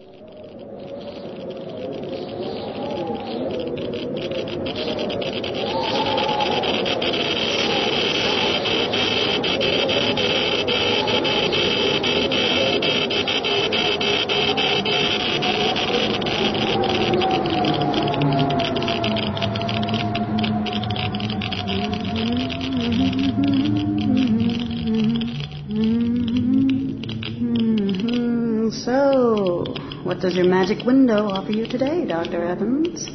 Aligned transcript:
your 30.37 30.45
magic 30.45 30.85
window 30.85 31.29
offer 31.29 31.51
you 31.51 31.65
today, 31.65 32.05
Dr. 32.05 32.45
Evans? 32.45 33.09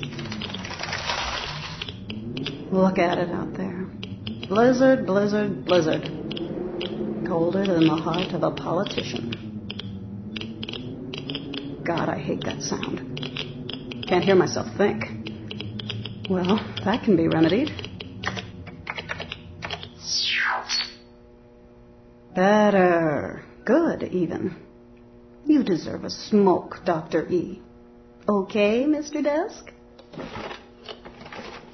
Look 2.72 2.98
at 2.98 3.16
it 3.16 3.30
out 3.30 3.54
there. 3.54 3.86
Blizzard, 4.48 5.06
blizzard, 5.06 5.64
blizzard. 5.64 6.02
Colder 7.28 7.64
than 7.64 7.86
the 7.86 7.94
heart 7.94 8.32
of 8.32 8.42
a 8.42 8.50
politician. 8.50 9.38
God, 11.84 12.08
I 12.08 12.18
hate 12.18 12.42
that 12.42 12.60
sound. 12.60 13.20
Can't 14.08 14.24
hear 14.24 14.34
myself 14.34 14.66
think. 14.76 15.04
Well, 16.28 16.58
that 16.84 17.04
can 17.04 17.16
be 17.16 17.28
remedied. 17.28 17.70
Better. 22.34 23.44
Good, 23.64 24.02
even. 24.02 24.56
You 25.46 25.62
deserve 25.62 26.04
a 26.04 26.10
smoke, 26.10 26.78
Dr. 26.84 27.28
E. 27.28 27.60
Okay, 28.28 28.84
Mr. 28.84 29.22
Desk? 29.22 29.72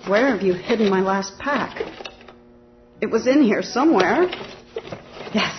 Where 0.07 0.29
have 0.29 0.43
you 0.43 0.55
hidden 0.55 0.89
my 0.89 1.01
last 1.01 1.39
pack? 1.39 1.83
It 3.01 3.11
was 3.11 3.27
in 3.27 3.43
here 3.43 3.63
somewhere. 3.63 4.29
Yes. 5.35 5.55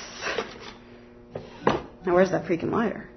Now, 2.05 2.15
where's 2.15 2.31
that 2.31 2.45
freaking 2.45 2.71
lighter? 2.71 3.08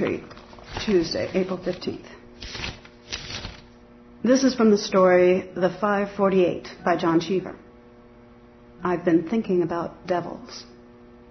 Entry, 0.00 0.24
Tuesday, 0.86 1.30
April 1.34 1.58
15th. 1.58 2.06
This 4.24 4.44
is 4.44 4.54
from 4.54 4.70
the 4.70 4.78
story 4.78 5.50
The 5.54 5.68
548 5.68 6.68
by 6.82 6.96
John 6.96 7.20
Cheever. 7.20 7.54
I've 8.82 9.04
been 9.04 9.28
thinking 9.28 9.62
about 9.62 10.06
devils. 10.06 10.64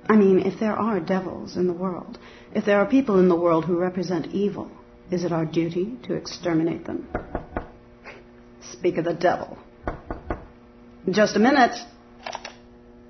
I 0.07 0.15
mean, 0.15 0.39
if 0.39 0.59
there 0.59 0.75
are 0.75 0.99
devils 0.99 1.57
in 1.57 1.65
the 1.65 1.73
world, 1.73 2.19
if 2.53 2.65
there 2.65 2.79
are 2.79 2.85
people 2.85 3.19
in 3.19 3.27
the 3.27 3.35
world 3.35 3.65
who 3.65 3.75
represent 3.75 4.27
evil, 4.27 4.69
is 5.09 5.23
it 5.23 5.31
our 5.31 5.45
duty 5.45 5.97
to 6.03 6.13
exterminate 6.13 6.85
them? 6.85 7.07
Speak 8.61 8.97
of 8.97 9.05
the 9.05 9.15
devil. 9.15 9.57
Just 11.09 11.35
a 11.35 11.39
minute. 11.39 11.75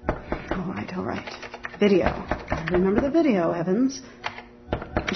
All 0.07 0.73
right, 0.73 0.89
all 0.95 1.03
right. 1.03 1.33
Video. 1.81 2.25
Remember 2.71 3.01
the 3.01 3.11
video, 3.11 3.51
Evans. 3.51 4.01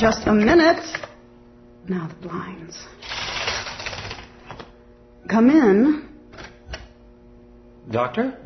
Just 0.04 0.28
a 0.28 0.34
minute. 0.34 0.84
Now 1.88 2.10
the 2.10 2.28
blinds. 2.28 2.78
Come 5.30 5.50
in. 5.50 6.10
Doctor? 7.90 8.38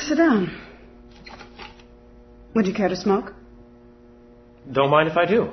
Sit 0.00 0.16
down. 0.16 0.60
Would 2.56 2.66
you 2.66 2.74
care 2.74 2.88
to 2.88 2.96
smoke? 2.96 3.34
Don't 4.72 4.90
mind 4.90 5.08
if 5.08 5.16
I 5.16 5.26
do. 5.26 5.52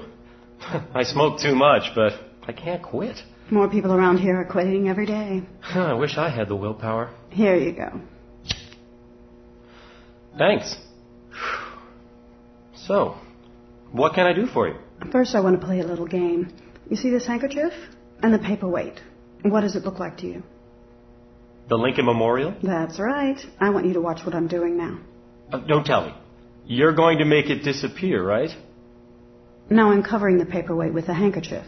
I 0.95 1.03
smoke 1.03 1.39
too 1.39 1.53
much, 1.53 1.91
but 1.93 2.13
I 2.47 2.51
can't 2.51 2.81
quit. 2.81 3.17
More 3.51 3.69
people 3.69 3.93
around 3.93 4.17
here 4.17 4.38
are 4.41 4.45
quitting 4.45 4.89
every 4.89 5.05
day. 5.05 5.43
I 5.61 5.93
wish 5.93 6.17
I 6.17 6.29
had 6.31 6.49
the 6.49 6.55
willpower. 6.55 7.13
Here 7.29 7.57
you 7.57 7.73
go. 7.73 8.01
Thanks. 10.35 10.75
So, 12.88 13.16
what 13.91 14.13
can 14.13 14.25
I 14.25 14.33
do 14.33 14.45
for 14.45 14.67
you? 14.67 14.75
First, 15.11 15.35
I 15.35 15.39
want 15.39 15.59
to 15.59 15.66
play 15.66 15.79
a 15.79 15.85
little 15.85 16.07
game. 16.07 16.53
You 16.89 16.97
see 16.97 17.09
this 17.09 17.25
handkerchief? 17.25 17.71
And 18.21 18.33
the 18.33 18.39
paperweight. 18.39 18.99
What 19.44 19.61
does 19.61 19.75
it 19.75 19.83
look 19.83 19.99
like 19.99 20.17
to 20.17 20.27
you? 20.27 20.44
The 21.69 21.77
Lincoln 21.77 22.05
Memorial? 22.05 22.55
That's 22.61 22.99
right. 22.99 23.39
I 23.59 23.69
want 23.69 23.85
you 23.85 23.94
to 23.94 24.01
watch 24.01 24.25
what 24.25 24.35
I'm 24.35 24.47
doing 24.47 24.77
now. 24.77 24.99
Uh, 25.51 25.59
don't 25.59 25.85
tell 25.85 26.05
me. 26.07 26.13
You're 26.66 26.94
going 26.94 27.19
to 27.19 27.25
make 27.25 27.49
it 27.49 27.63
disappear, 27.63 28.23
right? 28.23 28.49
Now 29.69 29.91
I'm 29.91 30.03
covering 30.03 30.38
the 30.38 30.45
paperweight 30.45 30.94
with 30.94 31.07
a 31.07 31.13
handkerchief. 31.13 31.65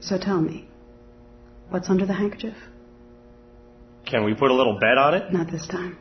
So 0.00 0.18
tell 0.18 0.40
me, 0.40 0.68
what's 1.70 1.88
under 1.88 2.04
the 2.04 2.14
handkerchief? 2.14 2.56
Can 4.06 4.24
we 4.24 4.34
put 4.34 4.50
a 4.50 4.54
little 4.54 4.78
bet 4.78 4.98
on 4.98 5.14
it? 5.14 5.32
Not 5.32 5.50
this 5.50 5.66
time. 5.66 5.96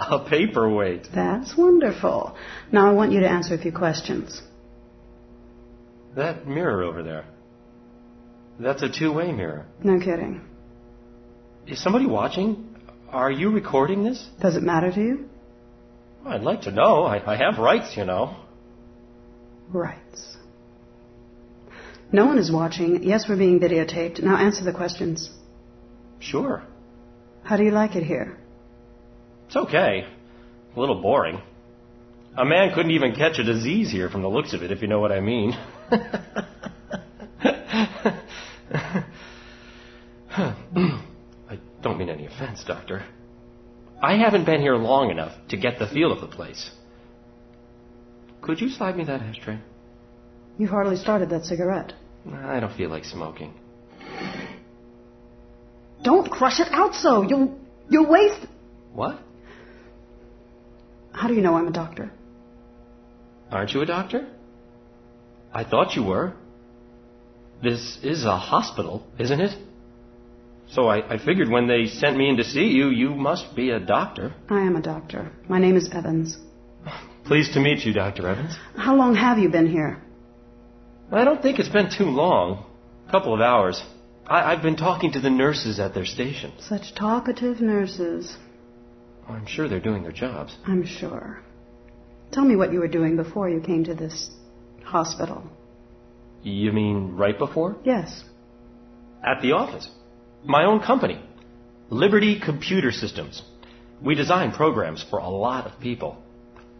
A 0.00 0.18
paperweight. 0.28 1.08
That's 1.14 1.56
wonderful. 1.56 2.34
Now 2.72 2.88
I 2.88 2.92
want 2.92 3.12
you 3.12 3.20
to 3.20 3.28
answer 3.28 3.54
a 3.54 3.58
few 3.58 3.72
questions. 3.72 4.40
That 6.16 6.46
mirror 6.46 6.82
over 6.82 7.02
there. 7.02 7.26
That's 8.58 8.82
a 8.82 8.88
two-way 8.90 9.32
mirror. 9.32 9.66
No 9.84 9.98
kidding. 10.00 10.40
Is 11.66 11.82
somebody 11.82 12.06
watching? 12.06 12.76
Are 13.10 13.30
you 13.30 13.50
recording 13.50 14.02
this? 14.02 14.26
Does 14.40 14.56
it 14.56 14.62
matter 14.62 14.90
to 14.90 15.00
you? 15.00 15.28
I'd 16.24 16.42
like 16.42 16.62
to 16.62 16.70
know. 16.70 17.04
I, 17.04 17.34
I 17.34 17.36
have 17.36 17.58
rights, 17.58 17.96
you 17.96 18.04
know. 18.04 18.36
Rights. 19.68 20.36
No 22.10 22.26
one 22.26 22.38
is 22.38 22.50
watching. 22.50 23.02
Yes, 23.02 23.26
we're 23.28 23.36
being 23.36 23.60
videotaped. 23.60 24.22
Now 24.22 24.36
answer 24.36 24.64
the 24.64 24.72
questions. 24.72 25.30
Sure. 26.18 26.62
How 27.44 27.56
do 27.56 27.64
you 27.64 27.70
like 27.70 27.96
it 27.96 28.04
here? 28.04 28.36
It's 29.50 29.56
okay. 29.56 30.06
A 30.76 30.78
little 30.78 31.02
boring. 31.02 31.42
A 32.38 32.44
man 32.44 32.72
couldn't 32.72 32.92
even 32.92 33.16
catch 33.16 33.40
a 33.40 33.42
disease 33.42 33.90
here 33.90 34.08
from 34.08 34.22
the 34.22 34.28
looks 34.28 34.52
of 34.52 34.62
it, 34.62 34.70
if 34.70 34.80
you 34.80 34.86
know 34.86 35.00
what 35.00 35.10
I 35.10 35.18
mean. 35.18 35.54
I 40.30 41.58
don't 41.82 41.98
mean 41.98 42.10
any 42.10 42.26
offense, 42.26 42.62
Doctor. 42.64 43.04
I 44.00 44.18
haven't 44.18 44.44
been 44.44 44.60
here 44.60 44.76
long 44.76 45.10
enough 45.10 45.32
to 45.48 45.56
get 45.56 45.80
the 45.80 45.88
feel 45.88 46.12
of 46.12 46.20
the 46.20 46.28
place. 46.28 46.70
Could 48.42 48.60
you 48.60 48.68
slide 48.68 48.96
me 48.96 49.02
that 49.06 49.20
ashtray? 49.20 49.58
You've 50.58 50.70
hardly 50.70 50.94
started 50.94 51.30
that 51.30 51.44
cigarette. 51.44 51.92
I 52.32 52.60
don't 52.60 52.76
feel 52.76 52.88
like 52.88 53.04
smoking. 53.04 53.52
Don't 56.04 56.30
crush 56.30 56.60
it 56.60 56.68
out 56.70 56.94
so. 56.94 57.22
You'll 57.22 57.58
you'll 57.88 58.08
waste. 58.08 58.46
What? 58.92 59.18
How 61.20 61.28
do 61.28 61.34
you 61.34 61.42
know 61.42 61.54
I'm 61.54 61.68
a 61.68 61.70
doctor? 61.70 62.10
Aren't 63.50 63.72
you 63.72 63.82
a 63.82 63.86
doctor? 63.86 64.26
I 65.52 65.64
thought 65.64 65.94
you 65.94 66.02
were. 66.02 66.32
This 67.62 67.98
is 68.02 68.24
a 68.24 68.38
hospital, 68.38 69.06
isn't 69.18 69.38
it? 69.38 69.54
So 70.70 70.86
I, 70.88 71.16
I 71.16 71.18
figured 71.18 71.50
when 71.50 71.66
they 71.68 71.84
sent 71.88 72.16
me 72.16 72.30
in 72.30 72.38
to 72.38 72.44
see 72.44 72.68
you, 72.68 72.88
you 72.88 73.10
must 73.10 73.54
be 73.54 73.68
a 73.68 73.78
doctor. 73.78 74.32
I 74.48 74.60
am 74.60 74.76
a 74.76 74.80
doctor. 74.80 75.30
My 75.46 75.58
name 75.58 75.76
is 75.76 75.90
Evans. 75.92 76.38
Pleased 77.26 77.52
to 77.52 77.60
meet 77.60 77.84
you, 77.84 77.92
Dr. 77.92 78.26
Evans. 78.26 78.56
How 78.74 78.96
long 78.96 79.14
have 79.14 79.36
you 79.36 79.50
been 79.50 79.70
here? 79.70 80.00
I 81.12 81.24
don't 81.24 81.42
think 81.42 81.58
it's 81.58 81.68
been 81.68 81.90
too 81.90 82.06
long. 82.06 82.64
A 83.08 83.10
couple 83.10 83.34
of 83.34 83.42
hours. 83.42 83.82
I, 84.26 84.54
I've 84.54 84.62
been 84.62 84.76
talking 84.76 85.12
to 85.12 85.20
the 85.20 85.28
nurses 85.28 85.80
at 85.80 85.92
their 85.92 86.06
station. 86.06 86.54
Such 86.60 86.94
talkative 86.94 87.60
nurses. 87.60 88.38
I'm 89.28 89.46
sure 89.46 89.68
they're 89.68 89.80
doing 89.80 90.02
their 90.02 90.12
jobs. 90.12 90.56
I'm 90.66 90.84
sure. 90.86 91.40
Tell 92.32 92.44
me 92.44 92.56
what 92.56 92.72
you 92.72 92.78
were 92.80 92.88
doing 92.88 93.16
before 93.16 93.48
you 93.48 93.60
came 93.60 93.84
to 93.84 93.94
this 93.94 94.30
hospital. 94.84 95.42
You 96.42 96.72
mean 96.72 97.16
right 97.16 97.38
before? 97.38 97.76
Yes. 97.84 98.24
At 99.24 99.42
the 99.42 99.52
office. 99.52 99.88
My 100.44 100.64
own 100.64 100.80
company. 100.80 101.22
Liberty 101.90 102.40
Computer 102.40 102.92
Systems. 102.92 103.42
We 104.02 104.14
design 104.14 104.52
programs 104.52 105.04
for 105.10 105.18
a 105.18 105.28
lot 105.28 105.66
of 105.66 105.80
people. 105.80 106.22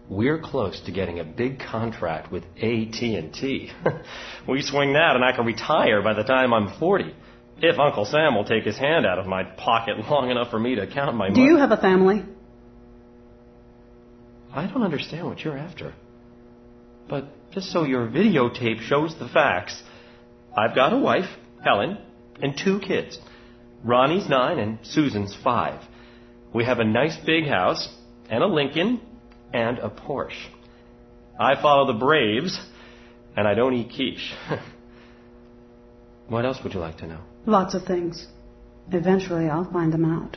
We're 0.08 0.40
close 0.40 0.80
to 0.86 0.92
getting 0.92 1.20
a 1.20 1.24
big 1.24 1.60
contract 1.60 2.32
with 2.32 2.44
AT&T. 2.56 3.70
we 4.48 4.62
swing 4.62 4.94
that 4.94 5.14
and 5.14 5.24
I 5.24 5.32
can 5.36 5.44
retire 5.44 6.02
by 6.02 6.14
the 6.14 6.24
time 6.24 6.52
I'm 6.54 6.78
40. 6.78 7.14
If 7.62 7.78
Uncle 7.78 8.06
Sam 8.06 8.34
will 8.34 8.44
take 8.44 8.64
his 8.64 8.78
hand 8.78 9.04
out 9.04 9.18
of 9.18 9.26
my 9.26 9.44
pocket 9.44 9.98
long 10.10 10.30
enough 10.30 10.50
for 10.50 10.58
me 10.58 10.76
to 10.76 10.86
count 10.86 11.14
my 11.14 11.28
money. 11.28 11.34
Do 11.34 11.42
you 11.42 11.58
have 11.58 11.72
a 11.72 11.76
family? 11.76 12.24
I 14.52 14.66
don't 14.66 14.82
understand 14.82 15.26
what 15.26 15.40
you're 15.40 15.58
after. 15.58 15.92
But 17.08 17.26
just 17.52 17.70
so 17.70 17.84
your 17.84 18.06
videotape 18.06 18.80
shows 18.80 19.14
the 19.18 19.28
facts, 19.28 19.80
I've 20.56 20.74
got 20.74 20.92
a 20.92 20.98
wife, 20.98 21.28
Helen, 21.62 21.98
and 22.40 22.56
two 22.56 22.80
kids. 22.80 23.18
Ronnie's 23.84 24.28
nine 24.28 24.58
and 24.58 24.78
Susan's 24.82 25.36
five. 25.44 25.82
We 26.54 26.64
have 26.64 26.78
a 26.78 26.84
nice 26.84 27.16
big 27.24 27.46
house 27.46 27.88
and 28.28 28.42
a 28.42 28.46
Lincoln 28.46 29.00
and 29.52 29.78
a 29.78 29.90
Porsche. 29.90 30.48
I 31.38 31.60
follow 31.60 31.92
the 31.92 31.98
Braves 31.98 32.58
and 33.36 33.46
I 33.46 33.54
don't 33.54 33.74
eat 33.74 33.92
quiche. 33.94 34.32
what 36.28 36.44
else 36.44 36.58
would 36.62 36.74
you 36.74 36.80
like 36.80 36.98
to 36.98 37.06
know? 37.06 37.20
Lots 37.46 37.74
of 37.74 37.84
things. 37.84 38.26
Eventually, 38.92 39.48
I'll 39.48 39.70
find 39.70 39.92
them 39.92 40.04
out. 40.04 40.36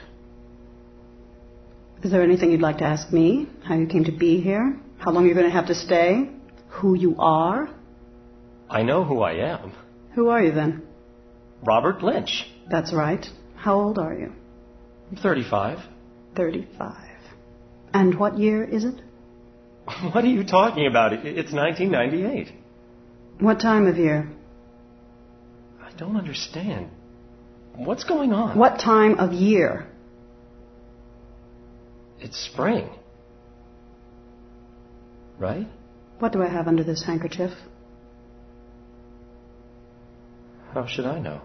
Is 2.03 2.11
there 2.11 2.21
anything 2.21 2.51
you'd 2.51 2.61
like 2.61 2.79
to 2.79 2.83
ask 2.85 3.11
me? 3.11 3.47
How 3.63 3.75
you 3.75 3.87
came 3.87 4.03
to 4.05 4.11
be 4.11 4.41
here? 4.41 4.77
How 4.97 5.11
long 5.11 5.25
you're 5.25 5.35
going 5.35 5.47
to 5.47 5.51
have 5.51 5.67
to 5.67 5.75
stay? 5.75 6.29
Who 6.69 6.95
you 6.95 7.15
are? 7.17 7.69
I 8.69 8.83
know 8.83 9.03
who 9.03 9.21
I 9.21 9.33
am. 9.53 9.73
Who 10.15 10.29
are 10.29 10.43
you 10.43 10.51
then? 10.51 10.83
Robert 11.63 12.03
Lynch. 12.03 12.45
That's 12.69 12.93
right. 12.93 13.25
How 13.55 13.79
old 13.79 13.97
are 13.97 14.13
you? 14.13 14.31
I'm 15.09 15.17
35. 15.17 15.79
35. 16.35 16.95
And 17.93 18.19
what 18.19 18.37
year 18.37 18.63
is 18.63 18.83
it? 18.83 18.95
What 20.13 20.23
are 20.23 20.27
you 20.27 20.43
talking 20.45 20.87
about? 20.87 21.13
It's 21.13 21.53
1998. 21.53 22.53
What 23.39 23.59
time 23.59 23.87
of 23.87 23.97
year? 23.97 24.29
I 25.93 25.99
don't 25.99 26.17
understand. 26.17 26.89
What's 27.75 28.03
going 28.03 28.33
on? 28.33 28.57
What 28.57 28.79
time 28.79 29.19
of 29.19 29.31
year? 29.31 29.87
It's 32.19 32.37
spring. 32.51 32.89
Right? 35.37 35.67
What 36.19 36.31
do 36.31 36.41
I 36.41 36.47
have 36.47 36.67
under 36.67 36.83
this 36.83 37.03
handkerchief? 37.03 37.51
How 40.73 40.87
should 40.87 41.05
I 41.05 41.19
know? 41.19 41.41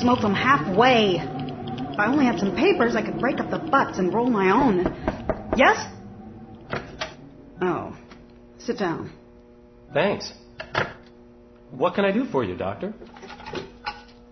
Smoke 0.00 0.20
them 0.20 0.34
halfway. 0.34 1.16
If 1.16 1.98
I 1.98 2.06
only 2.06 2.24
had 2.24 2.38
some 2.38 2.54
papers, 2.54 2.94
I 2.94 3.02
could 3.02 3.18
break 3.18 3.40
up 3.40 3.50
the 3.50 3.58
butts 3.58 3.98
and 3.98 4.14
roll 4.14 4.30
my 4.30 4.50
own. 4.50 4.84
Yes? 5.56 5.84
Oh. 7.60 7.96
Sit 8.58 8.78
down. 8.78 9.10
Thanks. 9.92 10.32
What 11.70 11.94
can 11.94 12.04
I 12.04 12.12
do 12.12 12.26
for 12.26 12.44
you, 12.44 12.56
Doctor? 12.56 12.94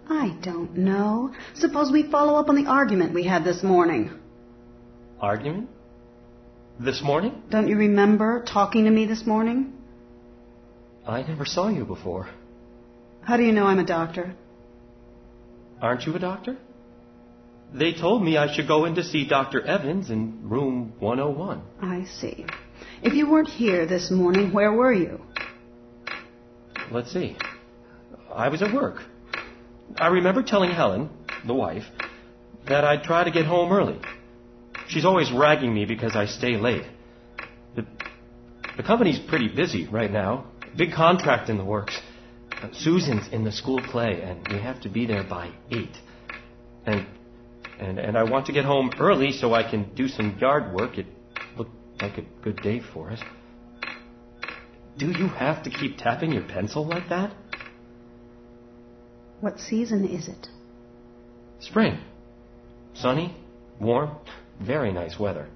I 0.08 0.36
don't 0.40 0.76
know. 0.76 1.34
Suppose 1.54 1.90
we 1.90 2.10
follow 2.10 2.38
up 2.38 2.48
on 2.48 2.54
the 2.54 2.70
argument 2.70 3.12
we 3.12 3.24
had 3.24 3.44
this 3.44 3.62
morning. 3.62 4.10
Argument? 5.20 5.69
This 6.78 7.02
morning? 7.02 7.42
Don't 7.50 7.69
you 7.69 7.76
remember 7.76 8.44
talking 8.44 8.84
to 8.84 8.90
me 8.90 9.06
this 9.06 9.26
morning? 9.26 9.72
I 11.06 11.22
never 11.22 11.44
saw 11.44 11.69
you 11.69 11.84
before. 11.84 12.28
How 13.22 13.36
do 13.36 13.42
you 13.42 13.52
know 13.52 13.64
I'm 13.64 13.78
a 13.78 13.86
doctor? 13.86 14.34
Aren't 15.81 16.06
you 16.06 16.14
a 16.14 16.19
doctor? 16.19 16.56
They 17.73 17.93
told 17.93 18.23
me 18.23 18.37
I 18.37 18.55
should 18.55 18.69
go 18.69 18.84
in 18.84 18.94
to 18.94 19.05
see 19.05 19.26
Dr. 19.26 19.61
Evans 19.61 20.11
in 20.11 20.49
room 20.49 20.94
101. 21.00 21.62
I 21.82 22.05
see. 22.05 22.46
If 23.02 23.12
you 23.12 23.28
weren't 23.31 23.49
here 23.49 23.87
this 23.87 24.11
morning, 24.11 24.52
where 24.52 24.73
were 24.73 24.93
you? 24.93 25.20
Let's 26.90 27.12
see. 27.12 27.37
I 28.32 28.49
was 28.49 28.62
at 28.62 28.73
work. 28.73 29.02
I 29.96 30.08
remember 30.08 30.43
telling 30.43 30.70
Helen, 30.70 31.11
the 31.46 31.55
wife, 31.55 31.84
that 32.69 32.84
I'd 32.84 33.02
try 33.02 33.25
to 33.25 33.31
get 33.31 33.46
home 33.46 33.72
early. 33.72 34.00
She's 34.88 35.05
always 35.05 35.31
ragging 35.32 35.75
me 35.75 35.84
because 35.84 36.14
I 36.14 36.26
stay 36.26 36.56
late. 36.56 36.84
The, 37.75 37.87
the 38.76 38.82
company's 38.82 39.19
pretty 39.19 39.49
busy 39.49 39.87
right 39.87 40.11
now. 40.11 40.46
Big 40.76 40.93
contract 40.93 41.49
in 41.49 41.58
the 41.58 41.64
works. 41.64 41.99
Uh, 42.62 42.69
Susan's 42.73 43.29
in 43.32 43.44
the 43.44 43.53
school 43.53 43.81
play, 43.82 44.23
and 44.23 44.47
we 44.49 44.58
have 44.61 44.81
to 44.82 44.88
be 44.88 45.06
there 45.06 45.25
by 45.25 45.53
eight. 45.70 45.97
And 46.87 47.06
and 47.79 47.99
and 47.99 48.17
I 48.17 48.25
want 48.25 48.47
to 48.47 48.53
get 48.53 48.64
home 48.64 48.91
early 48.99 49.32
so 49.32 49.53
I 49.53 49.69
can 49.69 49.94
do 49.94 50.08
some 50.08 50.38
yard 50.41 50.75
work. 50.75 50.97
It 50.99 51.06
looked 51.56 51.73
like 52.00 52.17
a 52.19 52.23
good 52.43 52.56
day 52.62 52.81
for 52.93 53.11
us. 53.11 53.20
Do 54.97 55.11
you 55.11 55.29
have 55.29 55.62
to 55.64 55.70
keep 55.70 55.99
tapping 55.99 56.32
your 56.32 56.44
pencil 56.44 56.87
like 56.87 57.11
that? 57.11 57.35
What 59.41 59.61
season 59.61 60.06
is 60.06 60.29
it? 60.29 60.49
Spring. 61.61 61.99
Sunny, 62.94 63.37
warm, 63.79 64.17
very 64.61 64.93
nice 64.93 65.19
weather. 65.19 65.49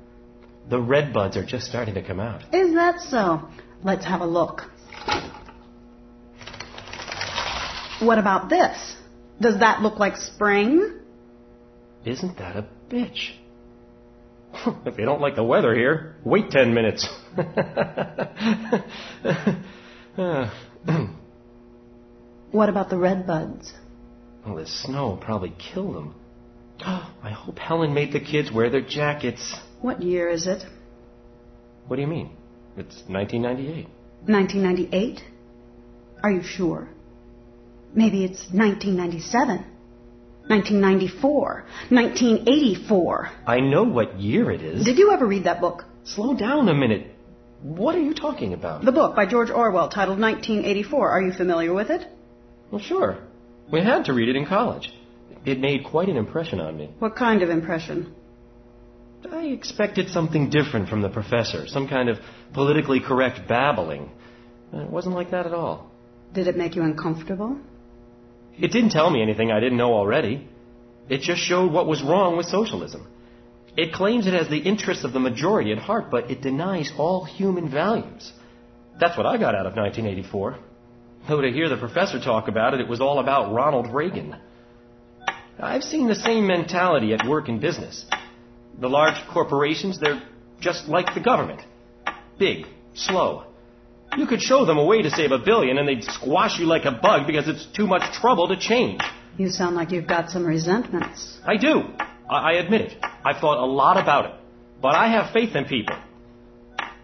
The 0.69 0.79
red 0.79 1.15
buds 1.15 1.39
are 1.39 1.47
just 1.47 1.67
starting 1.67 1.95
to 1.95 2.03
come 2.03 2.21
out. 2.21 2.43
Is 2.55 2.75
that 2.75 3.01
so? 3.01 3.49
Let's 3.83 4.05
have 4.05 4.21
a 4.21 4.27
look. 4.27 4.63
What 8.01 8.19
about 8.19 8.49
this? 8.49 8.97
Does 9.41 9.61
that 9.61 9.83
look 9.83 9.99
like 9.99 10.17
spring? 10.17 11.01
Isn't 12.05 12.39
that 12.39 12.57
a 12.57 12.67
bitch? 12.89 13.33
if 14.87 14.99
you 14.99 15.05
don't 15.05 15.21
like 15.21 15.37
the 15.37 15.45
weather 15.45 15.75
here, 15.75 16.17
wait 16.25 16.51
ten 16.51 16.75
minutes. 16.75 17.09
What 22.53 22.69
about 22.69 22.91
the 22.91 22.99
red 22.99 23.27
buds? 23.27 23.73
well, 24.45 24.57
the 24.57 24.67
snow 24.67 25.11
will 25.11 25.17
probably 25.19 25.53
killed 25.59 25.95
them. 25.95 26.15
I 26.81 27.31
hope 27.31 27.59
Helen 27.59 27.95
made 27.95 28.13
the 28.13 28.21
kids 28.21 28.51
wear 28.51 28.71
their 28.71 28.81
jackets. 28.81 29.55
What 29.81 30.03
year 30.03 30.29
is 30.29 30.47
it? 30.47 30.65
What 31.87 31.97
do 31.97 32.03
you 32.03 32.09
mean? 32.09 32.31
It's 32.77 33.03
1998. 33.07 33.87
1998? 34.27 35.21
Are 36.23 36.31
you 36.31 36.43
sure? 36.43 36.89
Maybe 37.95 38.25
it's 38.25 38.41
1997. 38.53 39.67
1994. 40.47 41.65
1984. 41.91 43.31
I 43.47 43.61
know 43.61 43.85
what 43.85 44.19
year 44.19 44.51
it 44.51 44.63
is. 44.63 44.85
Did 44.85 44.99
you 44.99 45.13
ever 45.13 45.27
read 45.27 45.45
that 45.45 45.61
book? 45.61 45.85
Slow 46.05 46.35
down 46.35 46.69
a 46.69 46.75
minute. 46.75 47.07
What 47.63 47.95
are 47.95 48.01
you 48.01 48.15
talking 48.15 48.55
about? 48.55 48.85
The 48.85 48.93
book 48.93 49.15
by 49.15 49.27
George 49.27 49.51
Orwell 49.51 49.89
titled 49.89 50.19
1984. 50.19 51.11
Are 51.11 51.23
you 51.23 51.33
familiar 51.33 51.73
with 51.75 51.91
it? 51.91 52.07
Well, 52.71 52.81
sure. 52.81 53.19
We 53.71 53.81
had 53.81 54.07
to 54.07 54.13
read 54.13 54.29
it 54.29 54.37
in 54.37 54.47
college. 54.47 54.91
It 55.45 55.61
made 55.61 55.85
quite 55.85 56.09
an 56.09 56.17
impression 56.17 56.61
on 56.61 56.77
me. 56.77 56.91
What 56.99 57.17
kind 57.17 57.43
of 57.43 57.51
impression? 57.51 58.15
I 59.31 59.45
expected 59.45 60.09
something 60.09 60.51
different 60.51 60.89
from 60.89 61.03
the 61.03 61.09
professor, 61.09 61.67
some 61.67 61.87
kind 61.87 62.09
of 62.09 62.19
politically 62.55 63.01
correct 63.01 63.47
babbling. 63.47 64.11
It 64.73 64.89
wasn't 64.89 65.15
like 65.15 65.31
that 65.33 65.47
at 65.47 65.53
all. 65.53 65.91
Did 66.33 66.47
it 66.47 66.57
make 66.57 66.75
you 66.75 66.83
uncomfortable? 66.83 67.59
It 68.61 68.73
didn't 68.73 68.91
tell 68.91 69.11
me 69.11 69.23
anything 69.23 69.51
I 69.51 69.61
didn't 69.61 69.79
know 69.79 69.95
already. 69.95 70.47
It 71.09 71.23
just 71.23 71.41
showed 71.41 71.73
what 71.73 71.87
was 71.87 72.03
wrong 72.03 72.37
with 72.37 72.47
socialism. 72.47 73.07
It 73.77 73.93
claims 73.93 74.27
it 74.27 74.35
has 74.35 74.49
the 74.49 74.59
interests 74.59 75.05
of 75.05 75.13
the 75.13 75.21
majority 75.21 75.73
at 75.73 75.79
heart, 75.79 76.11
but 76.11 76.31
it 76.31 76.43
denies 76.43 76.93
all 76.99 77.25
human 77.25 77.71
values. 77.71 78.33
That's 79.01 79.17
what 79.17 79.27
I 79.27 79.39
got 79.39 79.55
out 79.55 79.67
of 79.67 79.75
1984. 79.75 80.59
Though 81.29 81.41
to 81.41 81.51
hear 81.51 81.69
the 81.69 81.77
professor 81.77 82.21
talk 82.21 82.49
about 82.49 82.75
it, 82.75 82.81
it 82.81 82.89
was 82.89 83.01
all 83.01 83.19
about 83.19 83.53
Ronald 83.53 83.95
Reagan. 83.95 84.37
I've 85.59 85.83
seen 85.83 86.09
the 86.09 86.15
same 86.15 86.47
mentality 86.47 87.15
at 87.15 87.27
work 87.27 87.49
in 87.49 87.61
business. 87.61 88.05
The 88.79 88.89
large 88.89 89.17
corporations, 89.33 89.99
they're 89.99 90.23
just 90.61 90.89
like 90.89 91.15
the 91.15 91.21
government. 91.21 91.61
Big, 92.39 92.67
slow. 92.95 93.45
You 94.17 94.27
could 94.27 94.43
show 94.43 94.65
them 94.65 94.79
a 94.79 94.85
way 94.85 95.03
to 95.03 95.11
save 95.11 95.31
a 95.31 95.39
billion 95.39 95.79
and 95.79 95.89
they'd 95.89 96.05
squash 96.05 96.59
you 96.59 96.67
like 96.67 96.85
a 96.85 96.91
bug 96.91 97.27
because 97.27 97.49
it's 97.49 97.67
too 97.67 97.87
much 97.87 98.13
trouble 98.15 98.49
to 98.49 98.57
change. 98.57 99.01
You 99.39 99.49
sound 99.49 99.77
like 99.77 99.93
you've 99.93 100.07
got 100.09 100.31
some 100.31 100.45
resentments. 100.45 101.39
I 101.45 101.57
do. 101.57 101.83
I, 102.29 102.37
I 102.37 102.53
admit 102.55 102.93
it. 102.93 102.99
I've 103.25 103.41
thought 103.41 103.63
a 103.63 103.67
lot 103.67 103.97
about 103.97 104.27
it. 104.27 104.33
But 104.83 104.95
I 104.95 105.09
have 105.09 105.33
faith 105.33 105.55
in 105.55 105.65
people. 105.65 105.97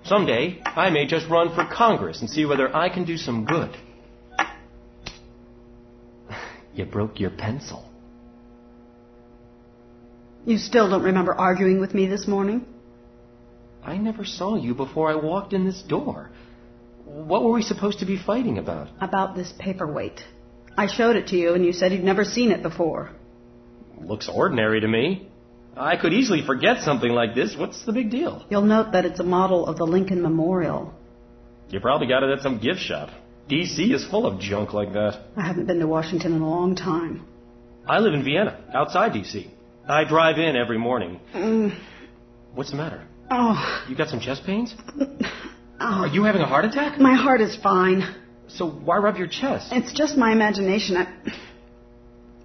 Someday, 0.05 0.61
I 0.65 0.91
may 0.91 1.07
just 1.07 1.29
run 1.29 1.55
for 1.55 1.65
Congress 1.65 2.21
and 2.21 2.31
see 2.31 2.45
whether 2.45 2.75
I 2.75 2.89
can 2.89 3.05
do 3.05 3.17
some 3.17 3.45
good. 3.45 3.77
You 6.75 6.85
broke 6.85 7.19
your 7.19 7.31
pencil. 7.31 7.91
You 10.45 10.59
still 10.59 10.91
don't 10.91 11.03
remember 11.03 11.35
arguing 11.35 11.81
with 11.81 11.95
me 11.95 12.07
this 12.07 12.29
morning? 12.29 12.67
I 13.83 13.97
never 13.97 14.27
saw 14.27 14.57
you 14.57 14.75
before 14.75 15.11
I 15.11 15.15
walked 15.15 15.55
in 15.55 15.65
this 15.65 15.81
door. 15.81 16.31
What 17.17 17.43
were 17.43 17.53
we 17.53 17.63
supposed 17.63 18.01
to 18.01 18.05
be 18.05 18.19
fighting 18.19 18.59
about? 18.59 18.89
About 19.01 19.35
this 19.35 19.51
paperweight. 19.59 20.21
I 20.77 20.87
showed 20.87 21.17
it 21.17 21.29
to 21.29 21.37
you 21.37 21.55
and 21.55 21.65
you 21.65 21.73
said 21.73 21.93
you'd 21.93 22.05
never 22.05 22.25
seen 22.25 22.51
it 22.51 22.63
before. 22.63 23.11
Looks 23.99 24.29
ordinary 24.29 24.83
to 24.83 24.87
me. 24.87 25.27
I 25.75 25.97
could 25.97 26.13
easily 26.13 26.45
forget 26.45 26.83
something 26.83 27.11
like 27.11 27.35
this. 27.35 27.57
What's 27.57 27.87
the 27.87 27.93
big 27.95 28.11
deal? 28.11 28.45
You'll 28.51 28.63
note 28.67 28.93
that 28.93 29.07
it's 29.07 29.19
a 29.19 29.25
model 29.25 29.67
of 29.67 29.79
the 29.79 29.87
Lincoln 29.87 30.21
Memorial. 30.21 30.93
You 31.71 31.81
probably 31.81 32.07
got 32.07 32.23
it 32.23 32.29
at 32.37 32.43
some 32.43 32.59
gift 32.59 32.81
shop. 32.81 33.09
D.C. 33.49 33.95
is 33.95 34.05
full 34.05 34.27
of 34.27 34.39
junk 34.39 34.75
like 34.75 34.93
that. 34.93 35.23
I 35.39 35.47
haven't 35.47 35.67
been 35.67 35.79
to 35.79 35.87
Washington 35.87 36.35
in 36.35 36.43
a 36.43 36.51
long 36.51 36.77
time. 36.77 37.27
I 37.89 37.99
live 38.01 38.13
in 38.13 38.25
Vienna, 38.25 38.63
outside 38.75 39.15
D.C. 39.15 39.51
I 39.89 40.05
drive 40.05 40.37
in 40.37 40.55
every 40.55 40.77
morning. 40.79 41.21
Mm. 41.33 41.79
What's 42.53 42.73
the 42.73 42.77
matter? 42.77 43.03
Oh. 43.31 43.87
You 43.89 43.97
got 43.97 44.09
some 44.09 44.21
chest 44.21 44.45
pains? 44.45 44.75
oh. 45.81 46.03
Are 46.05 46.09
you 46.09 46.25
having 46.25 46.43
a 46.43 46.47
heart 46.47 46.65
attack? 46.65 46.99
My 46.99 47.15
heart 47.15 47.41
is 47.41 47.57
fine. 47.57 48.03
So 48.49 48.69
why 48.69 48.99
rub 48.99 49.17
your 49.17 49.27
chest? 49.27 49.73
It's 49.73 49.93
just 49.93 50.17
my 50.17 50.33
imagination. 50.33 50.97
I... 50.97 51.07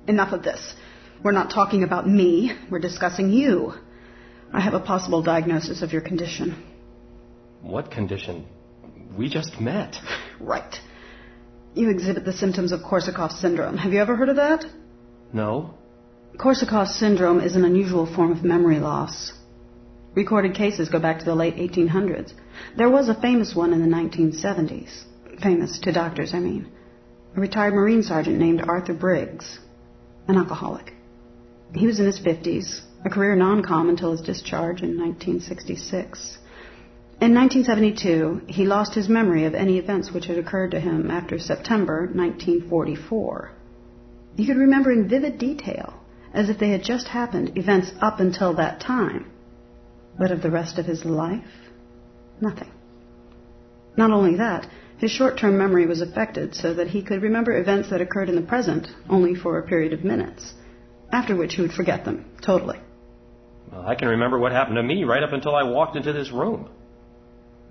Enough 0.07 0.33
of 0.33 0.43
this. 0.43 0.73
We're 1.23 1.31
not 1.31 1.51
talking 1.51 1.83
about 1.83 2.07
me. 2.07 2.51
We're 2.69 2.79
discussing 2.79 3.31
you. 3.31 3.73
I 4.51 4.59
have 4.59 4.73
a 4.73 4.79
possible 4.79 5.21
diagnosis 5.21 5.81
of 5.81 5.93
your 5.93 6.01
condition. 6.01 6.61
What 7.61 7.91
condition? 7.91 8.47
We 9.17 9.29
just 9.29 9.59
met. 9.59 9.95
Right. 10.39 10.75
You 11.75 11.91
exhibit 11.91 12.25
the 12.25 12.33
symptoms 12.33 12.71
of 12.71 12.79
Korsakoff 12.79 13.31
syndrome. 13.31 13.77
Have 13.77 13.93
you 13.93 14.01
ever 14.01 14.15
heard 14.15 14.29
of 14.29 14.37
that? 14.37 14.65
No. 15.31 15.75
Korsakoff 16.35 16.87
syndrome 16.87 17.39
is 17.39 17.55
an 17.55 17.63
unusual 17.63 18.11
form 18.11 18.31
of 18.31 18.43
memory 18.43 18.79
loss. 18.79 19.33
Recorded 20.13 20.55
cases 20.55 20.89
go 20.89 20.99
back 20.99 21.19
to 21.19 21.25
the 21.25 21.35
late 21.35 21.55
1800s. 21.55 22.33
There 22.75 22.89
was 22.89 23.07
a 23.07 23.21
famous 23.21 23.55
one 23.55 23.71
in 23.71 23.81
the 23.81 23.95
1970s. 23.95 25.05
Famous 25.41 25.79
to 25.79 25.93
doctors, 25.93 26.33
I 26.33 26.39
mean. 26.39 26.67
A 27.35 27.39
retired 27.39 27.73
Marine 27.73 28.03
sergeant 28.03 28.37
named 28.37 28.61
Arthur 28.67 28.93
Briggs, 28.93 29.59
an 30.27 30.35
alcoholic. 30.35 30.93
He 31.73 31.87
was 31.87 32.01
in 32.01 32.05
his 32.05 32.19
50s, 32.19 32.81
a 33.05 33.09
career 33.09 33.37
non-com 33.37 33.87
until 33.87 34.11
his 34.11 34.19
discharge 34.19 34.81
in 34.81 34.99
1966. 34.99 36.37
In 37.21 37.33
1972, 37.33 38.41
he 38.47 38.65
lost 38.65 38.93
his 38.93 39.07
memory 39.07 39.45
of 39.45 39.53
any 39.53 39.77
events 39.77 40.11
which 40.11 40.25
had 40.25 40.37
occurred 40.37 40.71
to 40.71 40.79
him 40.81 41.09
after 41.09 41.39
September 41.39 42.09
1944. 42.13 43.51
He 44.35 44.45
could 44.45 44.57
remember 44.57 44.91
in 44.91 45.07
vivid 45.07 45.37
detail, 45.37 45.93
as 46.33 46.49
if 46.49 46.59
they 46.59 46.71
had 46.71 46.83
just 46.83 47.07
happened, 47.07 47.57
events 47.57 47.93
up 48.01 48.19
until 48.19 48.55
that 48.55 48.81
time. 48.81 49.30
But 50.17 50.31
of 50.31 50.41
the 50.41 50.51
rest 50.51 50.77
of 50.77 50.85
his 50.85 51.05
life, 51.05 51.43
nothing. 52.39 52.71
Not 53.97 54.11
only 54.11 54.37
that, 54.37 54.67
his 54.97 55.11
short-term 55.11 55.57
memory 55.57 55.85
was 55.87 56.01
affected 56.01 56.55
so 56.55 56.73
that 56.75 56.87
he 56.87 57.01
could 57.01 57.23
remember 57.23 57.57
events 57.57 57.89
that 57.89 58.01
occurred 58.01 58.29
in 58.29 58.35
the 58.35 58.41
present 58.41 58.87
only 59.09 59.35
for 59.35 59.57
a 59.57 59.67
period 59.67 59.93
of 59.93 60.03
minutes, 60.03 60.53
after 61.11 61.35
which 61.35 61.55
he 61.55 61.61
would 61.61 61.73
forget 61.73 62.05
them 62.05 62.25
totally. 62.41 62.79
Well, 63.71 63.85
I 63.87 63.95
can 63.95 64.09
remember 64.09 64.37
what 64.37 64.51
happened 64.51 64.75
to 64.75 64.83
me 64.83 65.03
right 65.03 65.23
up 65.23 65.33
until 65.33 65.55
I 65.55 65.63
walked 65.63 65.95
into 65.95 66.13
this 66.13 66.31
room. 66.31 66.69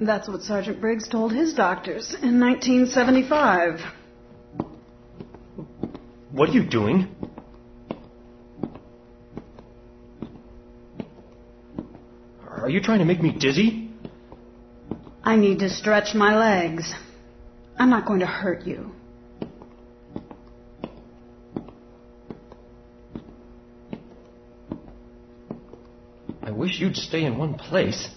That's 0.01 0.29
what 0.29 0.43
Sergeant 0.43 0.81
Briggs 0.81 1.09
told 1.09 1.33
his 1.33 1.53
doctors 1.53 2.15
in 2.23 2.41
1975. 2.41 3.81
What 6.33 6.49
are 6.49 6.53
you 6.53 6.65
doing? 6.65 7.15
Are 12.62 12.69
you 12.69 12.81
trying 12.83 12.99
to 12.99 13.07
make 13.07 13.23
me 13.23 13.33
dizzy? 13.33 13.90
I 15.25 15.37
need 15.37 15.61
to 15.61 15.71
stretch 15.71 16.14
my 16.14 16.37
legs. 16.37 16.93
I'm 17.79 17.88
not 17.88 18.05
going 18.07 18.21
to 18.21 18.26
hurt 18.26 18.67
you. 18.67 18.93
I 26.43 26.50
wish 26.50 26.81
you'd 26.81 26.97
stay 26.97 27.25
in 27.25 27.38
one 27.38 27.55
place. 27.55 28.09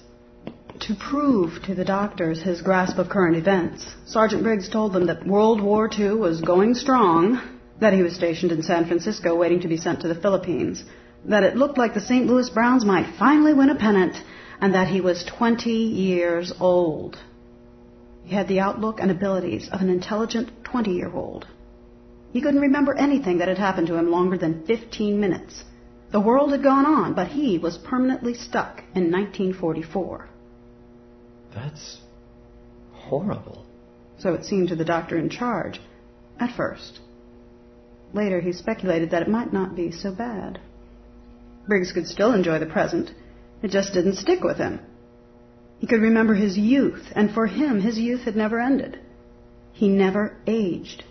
To 0.82 0.96
prove 0.96 1.64
to 1.64 1.74
the 1.74 1.86
doctors 1.86 2.42
his 2.42 2.62
grasp 2.62 2.98
of 2.98 3.08
current 3.08 3.38
events, 3.38 3.96
Sergeant 4.06 4.44
Briggs 4.44 4.68
told 4.68 4.92
them 4.92 5.06
that 5.06 5.26
World 5.26 5.62
War 5.62 5.90
II 5.98 6.16
was 6.16 6.42
going 6.42 6.74
strong, 6.74 7.42
that 7.80 7.94
he 7.94 8.04
was 8.04 8.14
stationed 8.14 8.52
in 8.52 8.62
San 8.62 8.86
Francisco 8.88 9.36
waiting 9.36 9.62
to 9.62 9.70
be 9.70 9.78
sent 9.78 10.02
to 10.02 10.10
the 10.10 10.22
Philippines, 10.22 10.84
that 11.26 11.44
it 11.44 11.56
looked 11.56 11.78
like 11.78 11.94
the 11.94 12.02
St. 12.02 12.28
Louis 12.28 12.50
Browns 12.50 12.84
might 12.84 13.16
finally 13.18 13.54
win 13.54 13.70
a 13.70 13.76
pennant, 13.76 14.18
and 14.64 14.74
that 14.76 14.88
he 14.88 15.02
was 15.02 15.26
20 15.26 15.70
years 15.70 16.54
old. 16.58 17.18
He 18.24 18.34
had 18.34 18.48
the 18.48 18.62
outlook 18.62 19.02
and 19.02 19.12
abilities 19.12 19.68
of 19.70 19.82
an 19.82 19.90
intelligent 19.90 20.52
20 20.64 20.90
year 20.90 21.12
old. 21.14 21.46
He 22.32 22.40
couldn't 22.40 22.62
remember 22.62 22.94
anything 22.98 23.40
that 23.40 23.50
had 23.50 23.58
happened 23.58 23.88
to 23.88 23.98
him 23.98 24.10
longer 24.10 24.38
than 24.38 24.66
15 24.66 25.20
minutes. 25.20 25.66
The 26.14 26.22
world 26.22 26.52
had 26.52 26.64
gone 26.64 26.86
on, 26.86 27.14
but 27.14 27.28
he 27.28 27.58
was 27.58 27.78
permanently 27.78 28.36
stuck 28.36 28.78
in 28.96 29.12
1944. 29.12 30.30
That's 31.54 32.00
horrible. 32.94 33.66
So 34.18 34.34
it 34.34 34.46
seemed 34.46 34.70
to 34.70 34.78
the 34.78 34.86
doctor 34.86 35.18
in 35.18 35.30
charge, 35.30 35.82
at 36.40 36.56
first. 36.56 37.02
Later, 38.14 38.40
he 38.40 38.54
speculated 38.54 39.12
that 39.12 39.24
it 39.24 39.28
might 39.28 39.52
not 39.52 39.76
be 39.76 39.92
so 39.92 40.14
bad. 40.16 40.62
Briggs 41.68 41.92
could 41.92 42.08
still 42.08 42.34
enjoy 42.34 42.60
the 42.60 42.66
present. 42.78 43.12
It 43.64 43.72
just 43.72 43.94
didn't 43.94 44.18
stick 44.18 44.44
with 44.44 44.58
him. 44.58 44.82
He 45.80 45.88
could 45.88 46.02
remember 46.02 46.34
his 46.34 46.58
youth, 46.58 47.12
and 47.16 47.32
for 47.32 47.48
him, 47.48 47.80
his 47.80 47.98
youth 47.98 48.22
had 48.22 48.36
never 48.36 48.60
ended. 48.60 49.00
He 49.72 49.88
never 49.88 50.38
aged. 50.46 51.04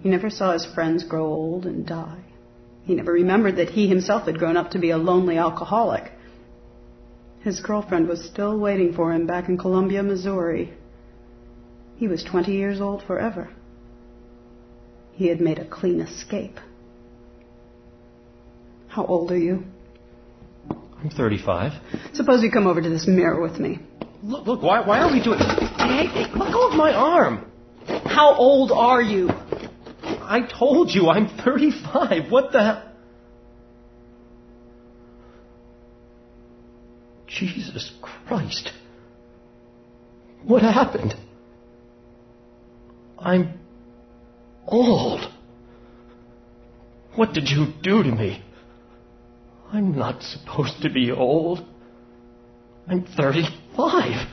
He 0.00 0.08
never 0.08 0.30
saw 0.30 0.52
his 0.52 0.64
friends 0.64 1.02
grow 1.02 1.26
old 1.26 1.66
and 1.66 1.84
die. 1.84 2.22
He 2.84 2.94
never 2.94 3.12
remembered 3.12 3.56
that 3.56 3.70
he 3.70 3.88
himself 3.88 4.26
had 4.26 4.38
grown 4.38 4.56
up 4.56 4.70
to 4.70 4.78
be 4.78 4.90
a 4.90 4.98
lonely 4.98 5.36
alcoholic. 5.36 6.12
His 7.40 7.60
girlfriend 7.60 8.08
was 8.08 8.24
still 8.24 8.58
waiting 8.58 8.94
for 8.94 9.12
him 9.12 9.26
back 9.26 9.48
in 9.48 9.58
Columbia, 9.58 10.02
Missouri. 10.02 10.72
He 11.96 12.06
was 12.06 12.22
20 12.22 12.52
years 12.52 12.80
old 12.80 13.02
forever. 13.02 13.50
He 15.12 15.26
had 15.26 15.40
made 15.40 15.58
a 15.58 15.64
clean 15.64 16.00
escape. 16.00 16.58
How 18.88 19.04
old 19.06 19.32
are 19.32 19.38
you? 19.38 19.64
I'm 21.04 21.10
35. 21.10 21.72
Suppose 22.14 22.42
you 22.42 22.50
come 22.50 22.66
over 22.66 22.80
to 22.80 22.88
this 22.88 23.06
mirror 23.06 23.38
with 23.42 23.60
me. 23.60 23.78
Look, 24.22 24.46
look, 24.46 24.62
why, 24.62 24.86
why 24.86 25.00
are 25.00 25.12
we 25.12 25.22
doing... 25.22 25.38
Hey, 25.38 26.06
hey, 26.06 26.32
let 26.34 26.50
go 26.50 26.68
of 26.68 26.74
my 26.74 26.94
arm! 26.94 27.52
How 28.06 28.34
old 28.34 28.72
are 28.72 29.02
you? 29.02 29.28
I 29.28 30.48
told 30.58 30.90
you 30.90 31.10
I'm 31.10 31.28
35. 31.44 32.32
What 32.32 32.52
the... 32.52 32.62
hell? 32.62 32.92
Jesus 37.26 37.92
Christ. 38.00 38.70
What 40.42 40.62
happened? 40.62 41.14
I'm 43.18 43.60
old. 44.66 45.20
What 47.14 47.34
did 47.34 47.50
you 47.50 47.66
do 47.82 48.02
to 48.02 48.10
me? 48.10 48.42
I'm 49.74 49.98
not 49.98 50.22
supposed 50.22 50.82
to 50.82 50.88
be 50.88 51.10
old. 51.10 51.66
I'm 52.86 53.04
35. 53.16 54.28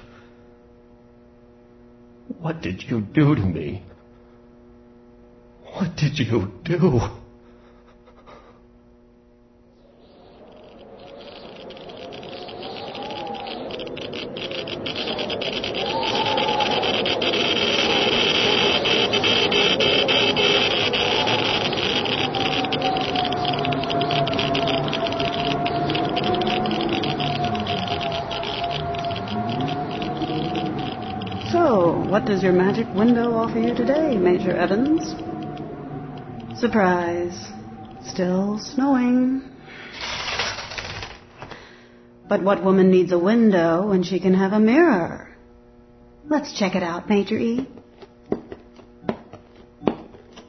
What 2.40 2.62
did 2.62 2.84
you 2.84 3.02
do 3.02 3.34
to 3.34 3.42
me? 3.42 3.84
What 5.74 5.96
did 5.96 6.20
you 6.20 6.52
do? 6.64 7.00
Surprise. 36.62 37.48
Still 38.06 38.60
snowing. 38.60 39.42
But 42.30 42.44
what 42.44 42.64
woman 42.64 42.92
needs 42.92 43.12
a 43.12 43.18
window 43.18 43.88
when 43.88 44.04
she 44.04 44.20
can 44.20 44.36
have 44.36 44.54
a 44.54 44.60
mirror? 44.60 45.36
Let's 46.30 46.54
check 46.60 46.76
it 46.76 46.84
out, 46.84 47.10
Major 47.10 47.36
E. 47.36 47.68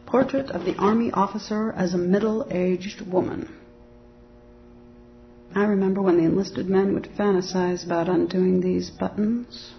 Portrait 0.04 0.50
of 0.50 0.66
the 0.66 0.76
Army 0.76 1.10
officer 1.12 1.72
as 1.72 1.94
a 1.94 1.98
middle-aged 1.98 3.00
woman. 3.10 3.48
I 5.54 5.64
remember 5.64 6.02
when 6.02 6.18
the 6.18 6.24
enlisted 6.24 6.68
men 6.68 6.92
would 6.92 7.08
fantasize 7.16 7.86
about 7.86 8.10
undoing 8.10 8.60
these 8.60 8.90
buttons. 8.90 9.72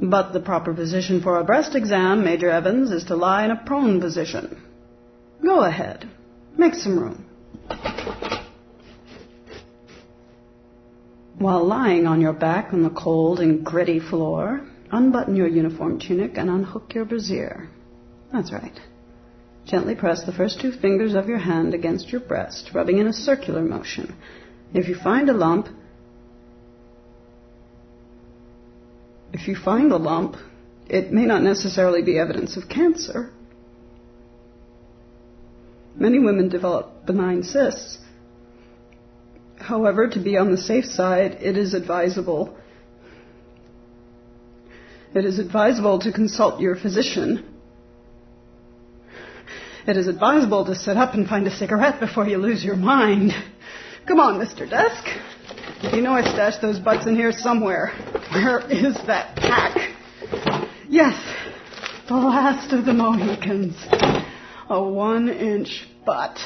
But 0.00 0.32
the 0.32 0.40
proper 0.40 0.74
position 0.74 1.22
for 1.22 1.38
a 1.38 1.44
breast 1.44 1.74
exam, 1.74 2.22
Major 2.22 2.50
Evans, 2.50 2.90
is 2.90 3.04
to 3.04 3.16
lie 3.16 3.44
in 3.44 3.50
a 3.50 3.62
prone 3.64 4.00
position. 4.00 4.62
Go 5.42 5.60
ahead. 5.60 6.08
Make 6.58 6.74
some 6.74 6.98
room. 6.98 7.24
While 11.38 11.64
lying 11.64 12.06
on 12.06 12.20
your 12.20 12.32
back 12.32 12.72
on 12.72 12.82
the 12.82 12.90
cold 12.90 13.40
and 13.40 13.64
gritty 13.64 14.00
floor, 14.00 14.66
unbutton 14.90 15.36
your 15.36 15.48
uniform 15.48 15.98
tunic 15.98 16.36
and 16.36 16.48
unhook 16.48 16.94
your 16.94 17.04
brassiere. 17.04 17.68
That's 18.32 18.52
right. 18.52 18.78
Gently 19.66 19.94
press 19.94 20.24
the 20.24 20.32
first 20.32 20.60
two 20.60 20.72
fingers 20.72 21.14
of 21.14 21.28
your 21.28 21.38
hand 21.38 21.74
against 21.74 22.10
your 22.10 22.20
breast, 22.20 22.70
rubbing 22.72 22.98
in 22.98 23.06
a 23.06 23.12
circular 23.12 23.62
motion. 23.62 24.14
If 24.72 24.88
you 24.88 24.94
find 24.94 25.28
a 25.28 25.34
lump, 25.34 25.68
if 29.36 29.48
you 29.48 29.56
find 29.56 29.92
a 29.92 29.96
lump, 29.96 30.36
it 30.88 31.12
may 31.12 31.26
not 31.26 31.42
necessarily 31.42 32.02
be 32.02 32.18
evidence 32.18 32.56
of 32.56 32.68
cancer. 32.68 33.30
Many 35.94 36.18
women 36.18 36.48
develop 36.48 37.06
benign 37.06 37.42
cysts. 37.42 37.98
However, 39.58 40.08
to 40.08 40.20
be 40.20 40.36
on 40.36 40.50
the 40.50 40.58
safe 40.58 40.84
side, 40.84 41.38
it 41.40 41.56
is 41.56 41.74
advisable 41.74 42.56
it 45.16 45.24
is 45.24 45.38
advisable 45.38 45.98
to 46.00 46.12
consult 46.12 46.60
your 46.60 46.76
physician. 46.76 47.42
It 49.86 49.96
is 49.96 50.08
advisable 50.08 50.66
to 50.66 50.74
sit 50.74 50.98
up 50.98 51.14
and 51.14 51.26
find 51.26 51.46
a 51.46 51.56
cigarette 51.56 52.00
before 52.00 52.28
you 52.28 52.36
lose 52.36 52.62
your 52.62 52.76
mind. 52.76 53.32
Come 54.06 54.20
on, 54.20 54.38
Mr. 54.38 54.68
Desk. 54.68 55.04
You 55.82 56.00
know 56.00 56.12
I 56.12 56.22
stashed 56.22 56.62
those 56.62 56.78
butts 56.78 57.06
in 57.06 57.16
here 57.16 57.32
somewhere. 57.32 57.92
Where 58.32 58.60
is 58.70 58.94
that 59.06 59.36
pack? 59.36 59.94
Yes, 60.88 61.14
the 62.08 62.14
last 62.14 62.72
of 62.72 62.84
the 62.86 62.94
Mohicans. 62.94 63.76
A 64.68 64.82
one 64.82 65.28
inch 65.28 65.86
butt. 66.04 66.38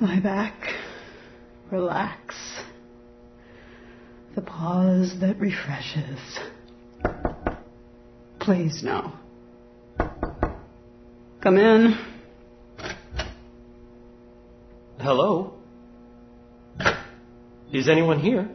Lie 0.00 0.20
back. 0.20 0.74
Relax. 1.72 2.36
The 4.34 4.42
pause 4.42 5.18
that 5.20 5.40
refreshes. 5.40 6.20
Please, 8.38 8.82
no. 8.82 9.12
Come 11.46 11.58
in. 11.58 11.96
Hello? 14.98 15.54
Is 17.72 17.88
anyone 17.88 18.18
here? 18.18 18.50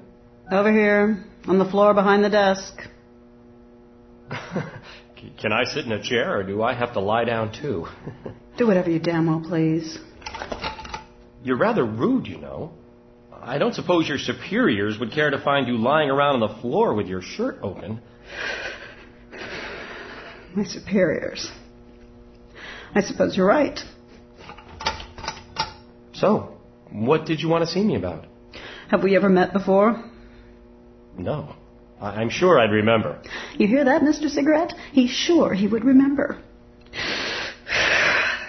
Over 0.51 0.73
here, 0.73 1.23
on 1.47 1.57
the 1.57 1.63
floor 1.63 1.93
behind 1.93 2.21
the 2.21 2.29
desk. 2.29 2.75
Can 5.39 5.53
I 5.53 5.63
sit 5.63 5.85
in 5.85 5.93
a 5.93 6.03
chair 6.03 6.37
or 6.37 6.43
do 6.43 6.61
I 6.61 6.73
have 6.73 6.91
to 6.95 6.99
lie 6.99 7.23
down 7.23 7.53
too? 7.53 7.87
Do 8.57 8.67
whatever 8.67 8.89
you 8.89 8.99
damn 8.99 9.27
well 9.27 9.41
please. 9.47 9.97
You're 11.45 11.55
rather 11.55 11.85
rude, 11.85 12.27
you 12.27 12.39
know. 12.39 12.73
I 13.31 13.57
don't 13.57 13.73
suppose 13.73 14.09
your 14.09 14.17
superiors 14.17 14.99
would 14.99 15.13
care 15.13 15.29
to 15.29 15.41
find 15.41 15.65
you 15.65 15.77
lying 15.77 16.09
around 16.09 16.43
on 16.43 16.49
the 16.49 16.59
floor 16.59 16.93
with 16.93 17.07
your 17.07 17.21
shirt 17.21 17.59
open. 17.63 18.01
My 20.53 20.65
superiors. 20.65 21.49
I 22.93 23.01
suppose 23.01 23.35
you're 23.37 23.45
right. 23.47 23.79
So, 26.13 26.57
what 26.91 27.25
did 27.25 27.41
you 27.41 27.49
want 27.49 27.65
to 27.65 27.71
see 27.71 27.83
me 27.83 27.95
about? 27.95 28.25
Have 28.89 29.03
we 29.03 29.15
ever 29.15 29.29
met 29.29 29.53
before? 29.53 30.03
No. 31.17 31.55
I- 31.99 32.21
I'm 32.21 32.29
sure 32.29 32.59
I'd 32.59 32.71
remember. 32.71 33.21
You 33.57 33.67
hear 33.67 33.85
that, 33.85 34.01
Mr. 34.01 34.29
Cigarette? 34.29 34.73
He's 34.91 35.09
sure 35.11 35.53
he 35.53 35.67
would 35.67 35.85
remember. 35.85 36.37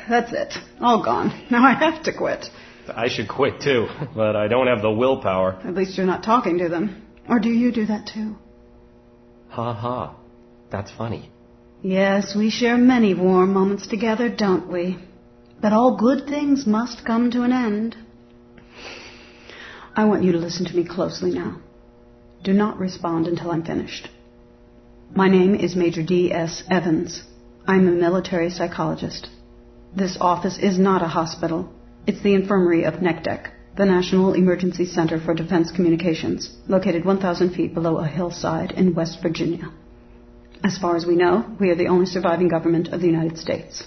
That's 0.08 0.32
it. 0.32 0.54
All 0.80 1.04
gone. 1.04 1.46
Now 1.50 1.64
I 1.64 1.72
have 1.74 2.02
to 2.04 2.12
quit. 2.12 2.46
I 2.88 3.08
should 3.08 3.28
quit 3.28 3.60
too, 3.60 3.86
but 4.16 4.34
I 4.34 4.48
don't 4.48 4.66
have 4.66 4.82
the 4.82 4.90
willpower. 4.90 5.60
At 5.64 5.74
least 5.74 5.96
you're 5.96 6.06
not 6.06 6.24
talking 6.24 6.58
to 6.58 6.68
them. 6.68 7.06
Or 7.28 7.38
do 7.38 7.48
you 7.48 7.70
do 7.70 7.86
that 7.86 8.08
too? 8.12 8.34
Ha 9.50 9.72
ha. 9.72 10.16
That's 10.70 10.90
funny. 10.90 11.30
Yes, 11.84 12.36
we 12.36 12.48
share 12.48 12.78
many 12.78 13.12
warm 13.12 13.52
moments 13.52 13.88
together, 13.88 14.28
don't 14.28 14.70
we? 14.70 14.98
But 15.60 15.72
all 15.72 15.96
good 15.96 16.28
things 16.28 16.64
must 16.64 17.04
come 17.04 17.32
to 17.32 17.42
an 17.42 17.52
end. 17.52 17.96
I 19.96 20.04
want 20.04 20.22
you 20.22 20.30
to 20.30 20.38
listen 20.38 20.64
to 20.66 20.76
me 20.76 20.84
closely 20.84 21.32
now. 21.32 21.56
Do 22.44 22.52
not 22.52 22.78
respond 22.78 23.26
until 23.26 23.50
I'm 23.50 23.64
finished. 23.64 24.08
My 25.12 25.28
name 25.28 25.56
is 25.56 25.74
Major 25.74 26.04
D.S. 26.04 26.62
Evans. 26.70 27.24
I'm 27.66 27.88
a 27.88 27.90
military 27.90 28.50
psychologist. 28.50 29.28
This 29.94 30.16
office 30.20 30.58
is 30.58 30.78
not 30.78 31.02
a 31.02 31.08
hospital. 31.08 31.68
It's 32.06 32.22
the 32.22 32.34
infirmary 32.34 32.84
of 32.84 32.94
NECDEC, 32.94 33.50
the 33.76 33.86
National 33.86 34.34
Emergency 34.34 34.86
Center 34.86 35.18
for 35.18 35.34
Defense 35.34 35.72
Communications, 35.72 36.56
located 36.68 37.04
1,000 37.04 37.50
feet 37.54 37.74
below 37.74 37.98
a 37.98 38.06
hillside 38.06 38.70
in 38.70 38.94
West 38.94 39.18
Virginia. 39.20 39.72
As 40.64 40.78
far 40.78 40.96
as 40.96 41.04
we 41.04 41.16
know, 41.16 41.44
we 41.58 41.70
are 41.70 41.74
the 41.74 41.88
only 41.88 42.06
surviving 42.06 42.48
government 42.48 42.88
of 42.88 43.00
the 43.00 43.06
United 43.06 43.36
States. 43.36 43.82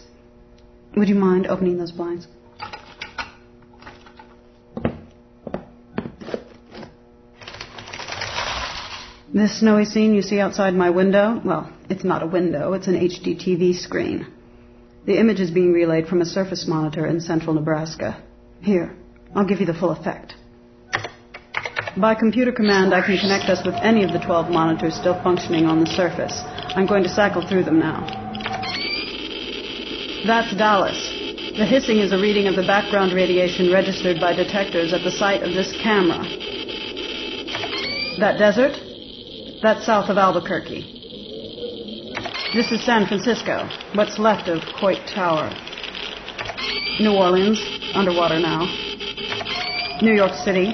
Would 0.97 1.07
you 1.07 1.15
mind 1.15 1.47
opening 1.47 1.77
those 1.77 1.91
blinds? 1.91 2.27
This 9.33 9.59
snowy 9.59 9.83
scene 9.85 10.13
you 10.13 10.21
see 10.21 10.39
outside 10.39 10.73
my 10.73 10.89
window, 10.89 11.41
well, 11.43 11.69
it's 11.89 12.05
not 12.05 12.23
a 12.23 12.27
window, 12.27 12.73
it's 12.73 12.87
an 12.87 12.95
HD 12.95 13.35
TV 13.35 13.75
screen. 13.75 14.27
The 15.05 15.19
image 15.19 15.41
is 15.41 15.51
being 15.51 15.73
relayed 15.73 16.07
from 16.07 16.21
a 16.21 16.25
surface 16.25 16.65
monitor 16.67 17.05
in 17.05 17.19
central 17.19 17.53
Nebraska. 17.53 18.23
Here, 18.61 18.95
I'll 19.35 19.45
give 19.45 19.59
you 19.59 19.65
the 19.65 19.73
full 19.73 19.91
effect. 19.91 20.35
By 21.97 22.15
computer 22.15 22.51
command, 22.51 22.93
I 22.93 23.05
can 23.05 23.17
connect 23.17 23.49
us 23.49 23.65
with 23.65 23.75
any 23.75 24.03
of 24.03 24.11
the 24.11 24.19
12 24.19 24.49
monitors 24.49 24.95
still 24.95 25.21
functioning 25.21 25.65
on 25.65 25.81
the 25.81 25.87
surface. 25.87 26.41
I'm 26.75 26.85
going 26.85 27.03
to 27.03 27.09
cycle 27.09 27.47
through 27.47 27.63
them 27.63 27.79
now. 27.79 28.05
That's 30.27 30.53
Dallas. 30.57 30.97
The 31.57 31.65
hissing 31.65 31.99
is 31.99 32.11
a 32.11 32.17
reading 32.17 32.47
of 32.47 32.55
the 32.57 32.67
background 32.67 33.13
radiation 33.13 33.71
registered 33.71 34.19
by 34.19 34.33
detectors 34.33 34.91
at 34.91 35.03
the 35.03 35.11
site 35.11 35.41
of 35.41 35.53
this 35.53 35.71
camera. 35.81 36.19
That 38.19 38.37
desert? 38.37 38.75
That's 39.61 39.85
south 39.85 40.09
of 40.09 40.17
Albuquerque. 40.17 40.83
This 42.53 42.71
is 42.73 42.83
San 42.85 43.07
Francisco, 43.07 43.69
what's 43.93 44.19
left 44.19 44.49
of 44.49 44.61
Coit 44.77 44.99
Tower. 45.07 45.49
New 46.99 47.13
Orleans, 47.13 47.61
underwater 47.93 48.39
now. 48.39 48.65
New 50.01 50.13
York 50.13 50.33
City. 50.33 50.73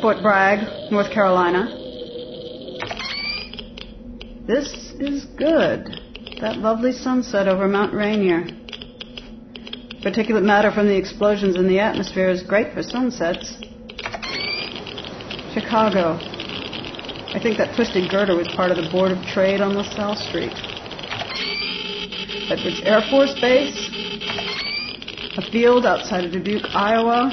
Fort 0.00 0.22
Bragg, 0.22 0.90
North 0.90 1.12
Carolina. 1.12 1.81
This 4.46 4.92
is 4.98 5.24
good. 5.38 5.86
That 6.40 6.58
lovely 6.58 6.90
sunset 6.90 7.46
over 7.46 7.68
Mount 7.68 7.94
Rainier. 7.94 8.42
Particulate 10.02 10.42
matter 10.42 10.72
from 10.72 10.88
the 10.88 10.96
explosions 10.96 11.54
in 11.54 11.68
the 11.68 11.78
atmosphere 11.78 12.28
is 12.28 12.42
great 12.42 12.74
for 12.74 12.82
sunsets. 12.82 13.54
Chicago. 15.54 16.18
I 16.18 17.38
think 17.40 17.56
that 17.58 17.76
twisted 17.76 18.10
girder 18.10 18.34
was 18.34 18.48
part 18.56 18.72
of 18.72 18.78
the 18.78 18.90
Board 18.90 19.12
of 19.12 19.24
Trade 19.26 19.60
on 19.60 19.76
LaSalle 19.76 20.16
Street. 20.16 20.50
Edwards 22.50 22.82
Air 22.82 23.02
Force 23.10 23.38
Base. 23.40 23.90
A 25.36 25.50
field 25.52 25.86
outside 25.86 26.24
of 26.24 26.32
Dubuque, 26.32 26.66
Iowa. 26.74 27.30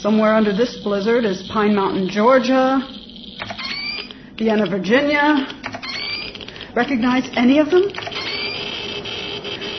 Somewhere 0.00 0.34
under 0.34 0.52
this 0.52 0.80
blizzard 0.82 1.24
is 1.24 1.48
Pine 1.52 1.76
Mountain, 1.76 2.08
Georgia. 2.10 2.95
Vienna, 4.38 4.68
Virginia. 4.68 5.46
Recognize 6.74 7.26
any 7.36 7.58
of 7.58 7.70
them? 7.70 7.84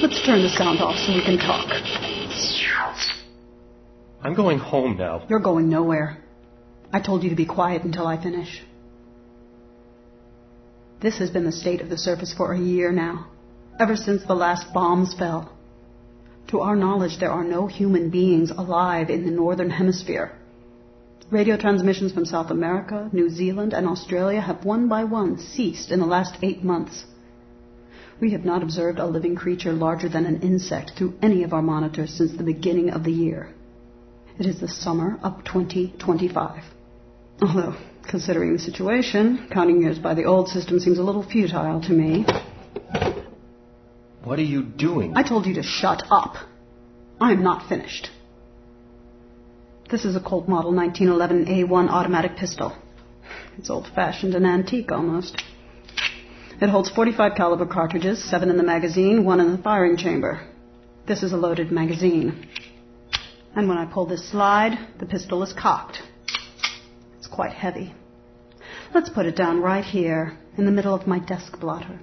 Let's 0.01 0.25
turn 0.25 0.41
the 0.41 0.49
sound 0.49 0.79
off 0.79 0.97
so 0.97 1.13
we 1.13 1.23
can 1.23 1.37
talk. 1.37 1.69
I'm 4.23 4.33
going 4.33 4.57
home 4.57 4.97
now. 4.97 5.25
You're 5.29 5.39
going 5.39 5.69
nowhere. 5.69 6.17
I 6.91 6.99
told 6.99 7.23
you 7.23 7.29
to 7.29 7.35
be 7.35 7.45
quiet 7.45 7.83
until 7.83 8.07
I 8.07 8.21
finish. 8.21 8.63
This 11.01 11.19
has 11.19 11.29
been 11.29 11.45
the 11.45 11.51
state 11.51 11.81
of 11.81 11.89
the 11.89 11.97
surface 11.97 12.33
for 12.33 12.51
a 12.53 12.59
year 12.59 12.91
now, 12.91 13.27
ever 13.79 13.95
since 13.95 14.25
the 14.25 14.33
last 14.33 14.73
bombs 14.73 15.13
fell. 15.13 15.55
To 16.47 16.61
our 16.61 16.75
knowledge, 16.75 17.19
there 17.19 17.31
are 17.31 17.43
no 17.43 17.67
human 17.67 18.09
beings 18.09 18.49
alive 18.49 19.11
in 19.11 19.23
the 19.23 19.31
northern 19.31 19.69
hemisphere. 19.69 20.36
Radio 21.29 21.57
transmissions 21.57 22.13
from 22.13 22.23
South 22.23 22.51
America, 22.51 23.09
New 23.11 23.29
Zealand, 23.29 23.73
and 23.73 23.85
Australia 23.85 24.39
have 24.39 24.63
one 24.63 24.87
by 24.87 25.03
one 25.03 25.37
ceased 25.37 25.91
in 25.91 25.99
the 25.99 26.05
last 26.05 26.37
eight 26.41 26.63
months. 26.63 27.03
We 28.21 28.31
have 28.31 28.45
not 28.45 28.63
observed 28.63 28.97
a 28.97 29.05
living 29.05 29.35
creature 29.35 29.73
larger 29.73 30.07
than 30.07 30.25
an 30.25 30.41
insect 30.41 30.93
through 30.97 31.15
any 31.21 31.43
of 31.43 31.51
our 31.51 31.61
monitors 31.61 32.13
since 32.13 32.31
the 32.31 32.45
beginning 32.45 32.91
of 32.91 33.03
the 33.03 33.11
year. 33.11 33.53
It 34.39 34.45
is 34.45 34.61
the 34.61 34.69
summer 34.69 35.19
of 35.21 35.43
2025. 35.43 36.63
Although, 37.41 37.75
considering 38.07 38.53
the 38.53 38.59
situation, 38.59 39.49
counting 39.51 39.81
years 39.81 39.99
by 39.99 40.13
the 40.13 40.23
old 40.23 40.47
system 40.47 40.79
seems 40.79 40.97
a 40.97 41.03
little 41.03 41.23
futile 41.23 41.81
to 41.81 41.91
me. 41.91 42.25
What 44.23 44.39
are 44.39 44.43
you 44.43 44.63
doing? 44.63 45.17
I 45.17 45.23
told 45.23 45.45
you 45.45 45.55
to 45.55 45.63
shut 45.63 46.03
up. 46.09 46.35
I'm 47.19 47.43
not 47.43 47.67
finished. 47.67 48.11
This 49.89 50.03
is 50.03 50.17
a 50.17 50.19
Colt 50.19 50.49
Model 50.49 50.73
1911 50.73 51.45
A1 51.45 51.89
automatic 51.89 52.35
pistol. 52.35 52.75
It's 53.57 53.69
old-fashioned 53.69 54.35
and 54.35 54.45
antique 54.45 54.91
almost. 54.91 55.41
It 56.59 56.67
holds 56.67 56.89
45 56.89 57.35
caliber 57.37 57.65
cartridges, 57.65 58.21
seven 58.21 58.49
in 58.49 58.57
the 58.57 58.63
magazine, 58.63 59.23
one 59.23 59.39
in 59.39 59.55
the 59.55 59.63
firing 59.63 59.95
chamber. 59.95 60.45
This 61.07 61.23
is 61.23 61.31
a 61.31 61.37
loaded 61.37 61.71
magazine. 61.71 62.49
And 63.55 63.69
when 63.69 63.77
I 63.77 63.85
pull 63.85 64.05
this 64.05 64.29
slide, 64.29 64.77
the 64.99 65.05
pistol 65.05 65.41
is 65.41 65.53
cocked. 65.53 65.99
It's 67.17 67.27
quite 67.27 67.53
heavy. 67.53 67.95
Let's 68.93 69.09
put 69.09 69.25
it 69.25 69.37
down 69.37 69.61
right 69.61 69.85
here 69.85 70.37
in 70.57 70.65
the 70.65 70.71
middle 70.71 70.93
of 70.93 71.07
my 71.07 71.19
desk 71.19 71.61
blotter. 71.61 72.01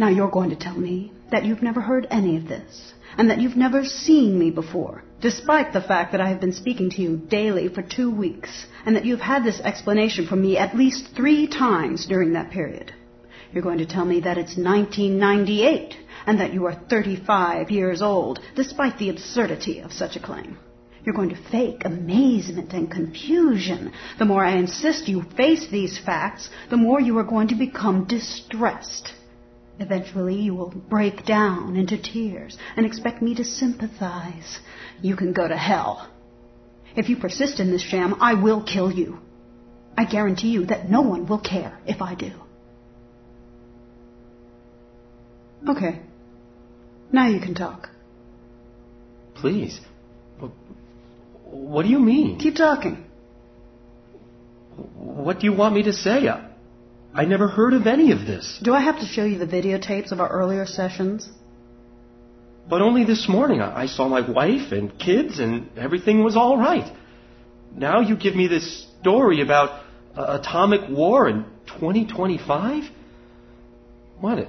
Now 0.00 0.08
you're 0.08 0.30
going 0.30 0.48
to 0.48 0.56
tell 0.56 0.78
me 0.78 1.12
that 1.30 1.44
you've 1.44 1.62
never 1.62 1.82
heard 1.82 2.06
any 2.10 2.38
of 2.38 2.48
this 2.48 2.94
and 3.18 3.28
that 3.28 3.38
you've 3.38 3.58
never 3.58 3.84
seen 3.84 4.38
me 4.38 4.50
before, 4.50 5.04
despite 5.20 5.74
the 5.74 5.82
fact 5.82 6.12
that 6.12 6.22
I 6.22 6.30
have 6.30 6.40
been 6.40 6.54
speaking 6.54 6.88
to 6.92 7.02
you 7.02 7.18
daily 7.18 7.68
for 7.68 7.82
two 7.82 8.10
weeks 8.10 8.64
and 8.86 8.96
that 8.96 9.04
you've 9.04 9.20
had 9.20 9.44
this 9.44 9.60
explanation 9.60 10.26
from 10.26 10.40
me 10.40 10.56
at 10.56 10.74
least 10.74 11.10
three 11.14 11.46
times 11.46 12.06
during 12.06 12.32
that 12.32 12.50
period. 12.50 12.94
You're 13.52 13.62
going 13.62 13.76
to 13.76 13.84
tell 13.84 14.06
me 14.06 14.20
that 14.20 14.38
it's 14.38 14.56
1998 14.56 15.94
and 16.24 16.40
that 16.40 16.54
you 16.54 16.64
are 16.64 16.82
35 16.88 17.70
years 17.70 18.00
old, 18.00 18.40
despite 18.56 18.96
the 18.96 19.10
absurdity 19.10 19.80
of 19.80 19.92
such 19.92 20.16
a 20.16 20.20
claim. 20.20 20.56
You're 21.04 21.14
going 21.14 21.28
to 21.28 21.50
fake 21.50 21.82
amazement 21.84 22.72
and 22.72 22.90
confusion. 22.90 23.92
The 24.18 24.24
more 24.24 24.46
I 24.46 24.56
insist 24.56 25.08
you 25.08 25.24
face 25.36 25.68
these 25.70 25.98
facts, 25.98 26.48
the 26.70 26.78
more 26.78 27.02
you 27.02 27.18
are 27.18 27.24
going 27.24 27.48
to 27.48 27.54
become 27.54 28.06
distressed. 28.06 29.12
Eventually, 29.80 30.36
you 30.36 30.54
will 30.54 30.68
break 30.68 31.24
down 31.24 31.74
into 31.74 31.96
tears 32.00 32.58
and 32.76 32.84
expect 32.84 33.22
me 33.22 33.34
to 33.36 33.44
sympathize. 33.44 34.60
You 35.00 35.16
can 35.16 35.32
go 35.32 35.48
to 35.48 35.56
hell. 35.56 36.06
If 36.94 37.08
you 37.08 37.16
persist 37.16 37.60
in 37.60 37.70
this 37.70 37.80
sham, 37.80 38.16
I 38.20 38.34
will 38.34 38.62
kill 38.62 38.92
you. 38.92 39.20
I 39.96 40.04
guarantee 40.04 40.48
you 40.48 40.66
that 40.66 40.90
no 40.90 41.00
one 41.00 41.26
will 41.26 41.40
care 41.40 41.78
if 41.86 42.02
I 42.02 42.14
do. 42.14 42.32
Okay. 45.66 46.00
Now 47.10 47.28
you 47.28 47.40
can 47.40 47.54
talk. 47.54 47.88
Please. 49.36 49.80
What 51.44 51.84
do 51.84 51.88
you 51.88 52.00
mean? 52.00 52.38
Keep 52.38 52.56
talking. 52.56 53.04
What 54.94 55.40
do 55.40 55.46
you 55.46 55.54
want 55.54 55.74
me 55.74 55.84
to 55.84 55.92
say? 55.94 56.28
I 56.28 56.49
never 57.24 57.48
heard 57.48 57.74
of 57.74 57.86
any 57.86 58.12
of 58.12 58.20
this. 58.20 58.58
Do 58.62 58.72
I 58.72 58.80
have 58.80 59.00
to 59.00 59.06
show 59.06 59.24
you 59.24 59.38
the 59.38 59.46
videotapes 59.46 60.12
of 60.12 60.20
our 60.20 60.28
earlier 60.28 60.66
sessions? 60.66 61.28
But 62.68 62.82
only 62.82 63.04
this 63.04 63.28
morning 63.28 63.60
I 63.60 63.86
saw 63.86 64.08
my 64.08 64.28
wife 64.30 64.70
and 64.70 64.96
kids 64.96 65.40
and 65.40 65.76
everything 65.76 66.22
was 66.22 66.36
all 66.36 66.56
right. 66.56 66.96
Now 67.74 68.00
you 68.00 68.16
give 68.16 68.36
me 68.36 68.46
this 68.46 68.86
story 69.00 69.42
about 69.42 69.82
uh, 70.16 70.38
atomic 70.40 70.88
war 70.88 71.28
in 71.28 71.44
2025? 71.66 72.84
What? 74.20 74.48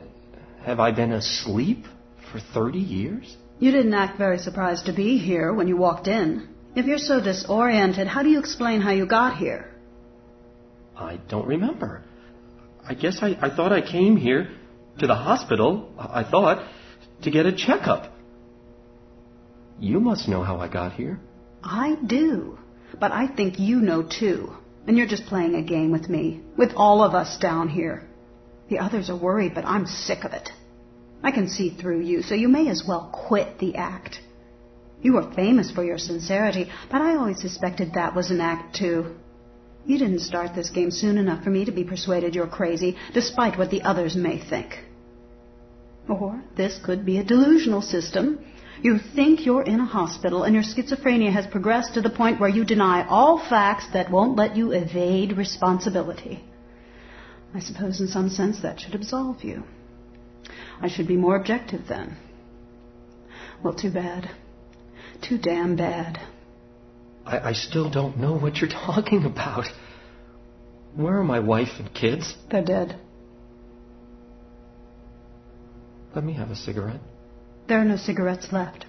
Have 0.63 0.79
I 0.79 0.91
been 0.91 1.11
asleep 1.11 1.85
for 2.31 2.39
30 2.39 2.77
years? 2.77 3.37
You 3.59 3.71
didn't 3.71 3.93
act 3.93 4.17
very 4.17 4.37
surprised 4.37 4.85
to 4.85 4.93
be 4.93 5.17
here 5.17 5.53
when 5.53 5.67
you 5.67 5.77
walked 5.77 6.07
in. 6.07 6.47
If 6.75 6.85
you're 6.85 6.97
so 6.97 7.21
disoriented, 7.21 8.07
how 8.07 8.23
do 8.23 8.29
you 8.29 8.39
explain 8.39 8.81
how 8.81 8.91
you 8.91 9.05
got 9.05 9.37
here? 9.37 9.71
I 10.95 11.19
don't 11.27 11.47
remember. 11.47 12.03
I 12.87 12.93
guess 12.93 13.19
I, 13.21 13.37
I 13.41 13.55
thought 13.55 13.71
I 13.71 13.81
came 13.81 14.17
here 14.17 14.49
to 14.99 15.07
the 15.07 15.15
hospital, 15.15 15.93
I 15.97 16.23
thought, 16.23 16.67
to 17.23 17.31
get 17.31 17.45
a 17.45 17.51
checkup. 17.51 18.13
You 19.79 19.99
must 19.99 20.27
know 20.27 20.43
how 20.43 20.57
I 20.57 20.67
got 20.67 20.93
here. 20.93 21.19
I 21.63 21.95
do. 22.05 22.59
But 22.99 23.11
I 23.11 23.27
think 23.27 23.59
you 23.59 23.81
know 23.81 24.03
too. 24.03 24.53
And 24.87 24.97
you're 24.97 25.07
just 25.07 25.25
playing 25.25 25.55
a 25.55 25.61
game 25.61 25.91
with 25.91 26.09
me, 26.09 26.41
with 26.57 26.73
all 26.75 27.03
of 27.03 27.13
us 27.13 27.37
down 27.37 27.69
here. 27.69 28.07
The 28.69 28.79
others 28.79 29.09
are 29.09 29.17
worried, 29.17 29.53
but 29.53 29.65
I'm 29.65 29.85
sick 29.85 30.23
of 30.23 30.33
it. 30.33 30.49
I 31.23 31.31
can 31.31 31.49
see 31.49 31.69
through 31.69 32.01
you, 32.01 32.23
so 32.23 32.35
you 32.35 32.47
may 32.47 32.67
as 32.69 32.83
well 32.87 33.09
quit 33.27 33.59
the 33.59 33.75
act. 33.75 34.19
You 35.01 35.13
were 35.13 35.33
famous 35.33 35.71
for 35.71 35.83
your 35.83 35.97
sincerity, 35.97 36.71
but 36.91 37.01
I 37.01 37.15
always 37.15 37.41
suspected 37.41 37.93
that 37.93 38.15
was 38.15 38.31
an 38.31 38.41
act 38.41 38.75
too. 38.75 39.15
You 39.85 39.97
didn't 39.97 40.19
start 40.19 40.55
this 40.55 40.69
game 40.69 40.91
soon 40.91 41.17
enough 41.17 41.43
for 41.43 41.49
me 41.49 41.65
to 41.65 41.71
be 41.71 41.83
persuaded 41.83 42.35
you're 42.35 42.47
crazy, 42.47 42.97
despite 43.13 43.57
what 43.57 43.71
the 43.71 43.81
others 43.81 44.15
may 44.15 44.37
think. 44.37 44.79
Or 46.07 46.41
this 46.55 46.79
could 46.83 47.05
be 47.05 47.17
a 47.17 47.23
delusional 47.23 47.81
system. 47.81 48.39
You 48.81 48.99
think 49.15 49.45
you're 49.45 49.63
in 49.63 49.79
a 49.79 49.85
hospital 49.85 50.43
and 50.43 50.53
your 50.53 50.63
schizophrenia 50.63 51.31
has 51.31 51.45
progressed 51.47 51.93
to 51.93 52.01
the 52.01 52.09
point 52.09 52.39
where 52.39 52.49
you 52.49 52.65
deny 52.65 53.05
all 53.07 53.37
facts 53.37 53.85
that 53.93 54.11
won't 54.11 54.35
let 54.35 54.55
you 54.55 54.71
evade 54.71 55.37
responsibility. 55.37 56.43
I 57.53 57.59
suppose 57.59 57.99
in 57.99 58.07
some 58.07 58.29
sense 58.29 58.61
that 58.61 58.79
should 58.79 58.95
absolve 58.95 59.43
you. 59.43 59.63
I 60.81 60.87
should 60.87 61.07
be 61.07 61.17
more 61.17 61.35
objective 61.35 61.81
then. 61.87 62.17
Well, 63.63 63.73
too 63.73 63.91
bad. 63.91 64.31
Too 65.21 65.37
damn 65.37 65.75
bad. 65.75 66.19
I, 67.31 67.49
I 67.49 67.53
still 67.53 67.89
don't 67.89 68.17
know 68.17 68.33
what 68.37 68.57
you're 68.57 68.69
talking 68.85 69.25
about. 69.25 69.65
Where 70.95 71.17
are 71.17 71.23
my 71.23 71.39
wife 71.39 71.79
and 71.79 71.93
kids? 71.93 72.35
They're 72.49 72.63
dead. 72.63 72.99
Let 76.13 76.25
me 76.25 76.33
have 76.33 76.51
a 76.51 76.55
cigarette. 76.55 76.99
There 77.67 77.79
are 77.79 77.85
no 77.85 77.95
cigarettes 77.95 78.51
left. 78.51 78.85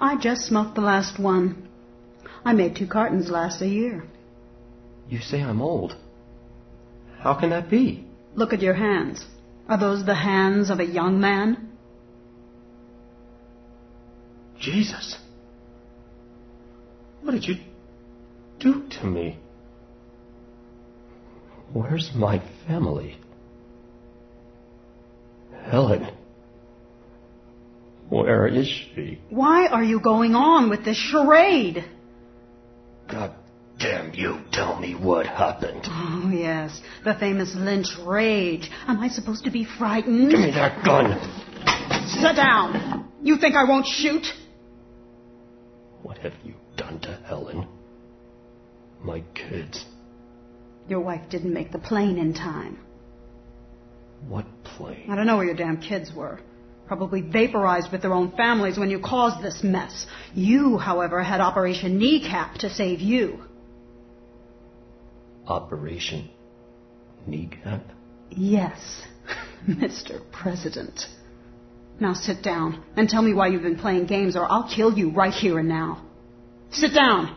I 0.00 0.16
just 0.18 0.46
smoked 0.46 0.74
the 0.76 0.80
last 0.80 1.20
one. 1.20 1.68
I 2.44 2.54
made 2.54 2.76
two 2.76 2.86
cartons 2.86 3.28
last 3.28 3.60
a 3.60 3.68
year. 3.68 4.04
You 5.10 5.18
say 5.18 5.42
I'm 5.42 5.60
old. 5.60 5.94
How 7.18 7.38
can 7.38 7.50
that 7.50 7.68
be? 7.68 8.06
Look 8.34 8.54
at 8.54 8.62
your 8.62 8.74
hands. 8.74 9.24
Are 9.68 9.78
those 9.78 10.06
the 10.06 10.14
hands 10.14 10.70
of 10.70 10.80
a 10.80 10.84
young 10.86 11.20
man? 11.20 11.72
Jesus. 14.58 15.16
What 17.20 17.32
did 17.32 17.44
you 17.44 17.56
do 18.64 18.88
to 19.00 19.06
me? 19.06 19.38
Where's 21.72 22.10
my 22.14 22.42
family? 22.66 23.18
Helen. 25.70 26.08
Where 28.08 28.46
is 28.46 28.66
she? 28.66 29.20
Why 29.30 29.66
are 29.66 29.82
you 29.82 30.00
going 30.00 30.34
on 30.34 30.70
with 30.70 30.84
this 30.84 30.96
charade? 30.96 31.84
God 33.10 33.34
damn 33.78 34.14
you, 34.14 34.38
tell 34.52 34.78
me 34.78 34.94
what 34.94 35.26
happened. 35.26 35.82
Oh, 35.84 36.30
yes. 36.32 36.80
The 37.04 37.14
famous 37.14 37.54
Lynch 37.54 37.88
rage. 38.06 38.70
Am 38.86 39.00
I 39.00 39.08
supposed 39.08 39.44
to 39.44 39.50
be 39.50 39.66
frightened? 39.78 40.30
Give 40.30 40.40
me 40.40 40.52
that 40.52 40.84
gun. 40.84 41.18
Sit 42.08 42.36
down. 42.36 43.10
You 43.22 43.38
think 43.38 43.56
I 43.56 43.64
won't 43.64 43.86
shoot? 43.86 44.26
What 46.02 46.18
have 46.18 46.34
you 46.44 46.54
done 46.76 47.00
to 47.00 47.18
Helen? 47.26 47.66
My 49.04 49.22
kids. 49.34 49.84
Your 50.88 51.00
wife 51.00 51.28
didn't 51.28 51.52
make 51.52 51.70
the 51.70 51.78
plane 51.78 52.16
in 52.16 52.32
time. 52.32 52.78
What 54.26 54.46
plane? 54.64 55.10
I 55.10 55.14
don't 55.14 55.26
know 55.26 55.36
where 55.36 55.44
your 55.44 55.54
damn 55.54 55.80
kids 55.80 56.10
were. 56.14 56.40
Probably 56.86 57.20
vaporized 57.20 57.92
with 57.92 58.00
their 58.02 58.14
own 58.14 58.32
families 58.32 58.78
when 58.78 58.90
you 58.90 58.98
caused 58.98 59.44
this 59.44 59.62
mess. 59.62 60.06
You, 60.34 60.78
however, 60.78 61.22
had 61.22 61.40
Operation 61.40 61.98
Kneecap 61.98 62.56
to 62.58 62.70
save 62.70 63.00
you. 63.00 63.40
Operation 65.46 66.30
Kneecap? 67.26 67.82
Yes, 68.30 69.02
Mr. 69.68 70.20
President. 70.32 71.06
Now 72.00 72.14
sit 72.14 72.42
down 72.42 72.82
and 72.96 73.08
tell 73.08 73.22
me 73.22 73.34
why 73.34 73.48
you've 73.48 73.62
been 73.62 73.78
playing 73.78 74.06
games 74.06 74.34
or 74.34 74.50
I'll 74.50 74.68
kill 74.74 74.96
you 74.96 75.10
right 75.10 75.32
here 75.32 75.58
and 75.58 75.68
now. 75.68 76.04
Sit 76.70 76.94
down. 76.94 77.36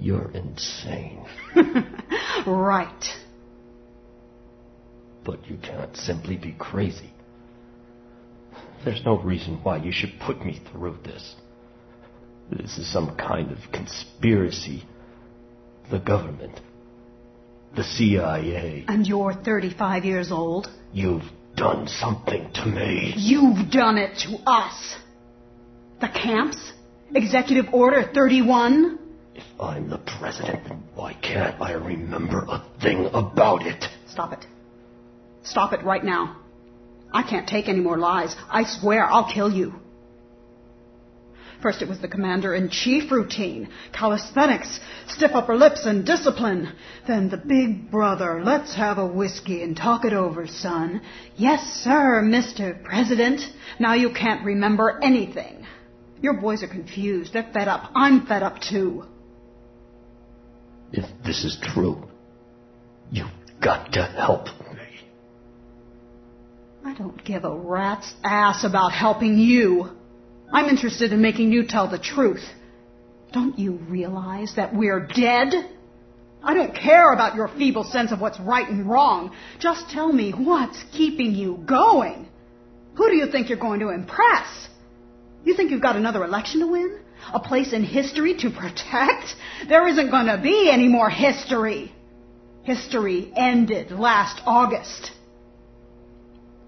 You're 0.00 0.30
insane. 0.30 1.26
right. 2.46 3.04
But 5.24 5.46
you 5.48 5.58
can't 5.58 5.96
simply 5.96 6.36
be 6.36 6.52
crazy. 6.58 7.10
There's 8.84 9.04
no 9.04 9.18
reason 9.18 9.60
why 9.62 9.78
you 9.78 9.92
should 9.92 10.14
put 10.20 10.44
me 10.44 10.60
through 10.70 10.98
this. 11.04 11.34
This 12.50 12.78
is 12.78 12.90
some 12.90 13.16
kind 13.16 13.50
of 13.50 13.58
conspiracy. 13.72 14.84
The 15.90 15.98
government. 15.98 16.60
The 17.76 17.84
CIA. 17.84 18.84
And 18.88 19.06
you're 19.06 19.34
35 19.34 20.04
years 20.04 20.30
old? 20.30 20.68
You've 20.92 21.24
done 21.56 21.88
something 21.88 22.50
to 22.54 22.66
me. 22.66 23.14
You've 23.16 23.70
done 23.70 23.98
it 23.98 24.18
to 24.20 24.38
us. 24.46 24.96
The 26.00 26.08
camps? 26.08 26.72
Executive 27.14 27.74
Order 27.74 28.08
31? 28.14 28.98
If 29.38 29.60
I'm 29.60 29.88
the 29.88 29.98
president, 29.98 30.66
why 30.96 31.12
can't 31.22 31.60
I 31.62 31.74
remember 31.74 32.44
a 32.48 32.64
thing 32.82 33.08
about 33.12 33.64
it? 33.64 33.84
Stop 34.08 34.32
it. 34.32 34.44
Stop 35.44 35.72
it 35.72 35.84
right 35.84 36.02
now. 36.02 36.38
I 37.12 37.22
can't 37.22 37.48
take 37.48 37.68
any 37.68 37.78
more 37.78 37.98
lies. 37.98 38.34
I 38.50 38.64
swear 38.64 39.04
I'll 39.04 39.32
kill 39.32 39.52
you. 39.52 39.74
First 41.62 41.82
it 41.82 41.88
was 41.88 42.00
the 42.00 42.08
commander-in-chief 42.08 43.12
routine, 43.12 43.68
calisthenics, 43.92 44.80
stiff 45.06 45.30
upper 45.34 45.54
lips 45.54 45.86
and 45.86 46.04
discipline. 46.04 46.72
Then 47.06 47.28
the 47.28 47.36
big 47.36 47.92
brother, 47.92 48.42
let's 48.42 48.74
have 48.74 48.98
a 48.98 49.06
whiskey 49.06 49.62
and 49.62 49.76
talk 49.76 50.04
it 50.04 50.12
over, 50.12 50.48
son. 50.48 51.00
Yes, 51.36 51.62
sir, 51.84 52.22
Mr. 52.24 52.82
President. 52.82 53.40
Now 53.78 53.94
you 53.94 54.12
can't 54.12 54.44
remember 54.44 54.98
anything. 55.00 55.64
Your 56.20 56.40
boys 56.40 56.64
are 56.64 56.68
confused. 56.68 57.34
They're 57.34 57.48
fed 57.54 57.68
up. 57.68 57.92
I'm 57.94 58.26
fed 58.26 58.42
up 58.42 58.60
too. 58.60 59.04
If 60.92 61.04
this 61.24 61.44
is 61.44 61.58
true, 61.60 62.02
you've 63.10 63.28
got 63.62 63.92
to 63.92 64.04
help 64.04 64.46
me. 64.46 65.00
I 66.84 66.94
don't 66.94 67.22
give 67.24 67.44
a 67.44 67.54
rat's 67.54 68.12
ass 68.24 68.64
about 68.64 68.92
helping 68.92 69.38
you. 69.38 69.90
I'm 70.52 70.66
interested 70.66 71.12
in 71.12 71.20
making 71.20 71.52
you 71.52 71.66
tell 71.66 71.90
the 71.90 71.98
truth. 71.98 72.44
Don't 73.32 73.58
you 73.58 73.72
realize 73.72 74.54
that 74.56 74.74
we're 74.74 75.06
dead? 75.06 75.52
I 76.42 76.54
don't 76.54 76.74
care 76.74 77.12
about 77.12 77.34
your 77.34 77.48
feeble 77.48 77.84
sense 77.84 78.12
of 78.12 78.20
what's 78.20 78.40
right 78.40 78.66
and 78.68 78.88
wrong. 78.88 79.36
Just 79.58 79.90
tell 79.90 80.10
me 80.10 80.30
what's 80.30 80.82
keeping 80.92 81.34
you 81.34 81.62
going. 81.66 82.28
Who 82.94 83.10
do 83.10 83.16
you 83.16 83.30
think 83.30 83.48
you're 83.48 83.58
going 83.58 83.80
to 83.80 83.90
impress? 83.90 84.68
You 85.44 85.54
think 85.54 85.70
you've 85.70 85.82
got 85.82 85.96
another 85.96 86.24
election 86.24 86.60
to 86.60 86.66
win? 86.66 87.00
A 87.32 87.40
place 87.40 87.72
in 87.72 87.84
history 87.84 88.34
to 88.38 88.50
protect? 88.50 89.34
There 89.68 89.86
isn't 89.88 90.10
going 90.10 90.26
to 90.26 90.40
be 90.42 90.70
any 90.70 90.88
more 90.88 91.10
history. 91.10 91.92
History 92.62 93.32
ended 93.36 93.90
last 93.90 94.42
August. 94.46 95.12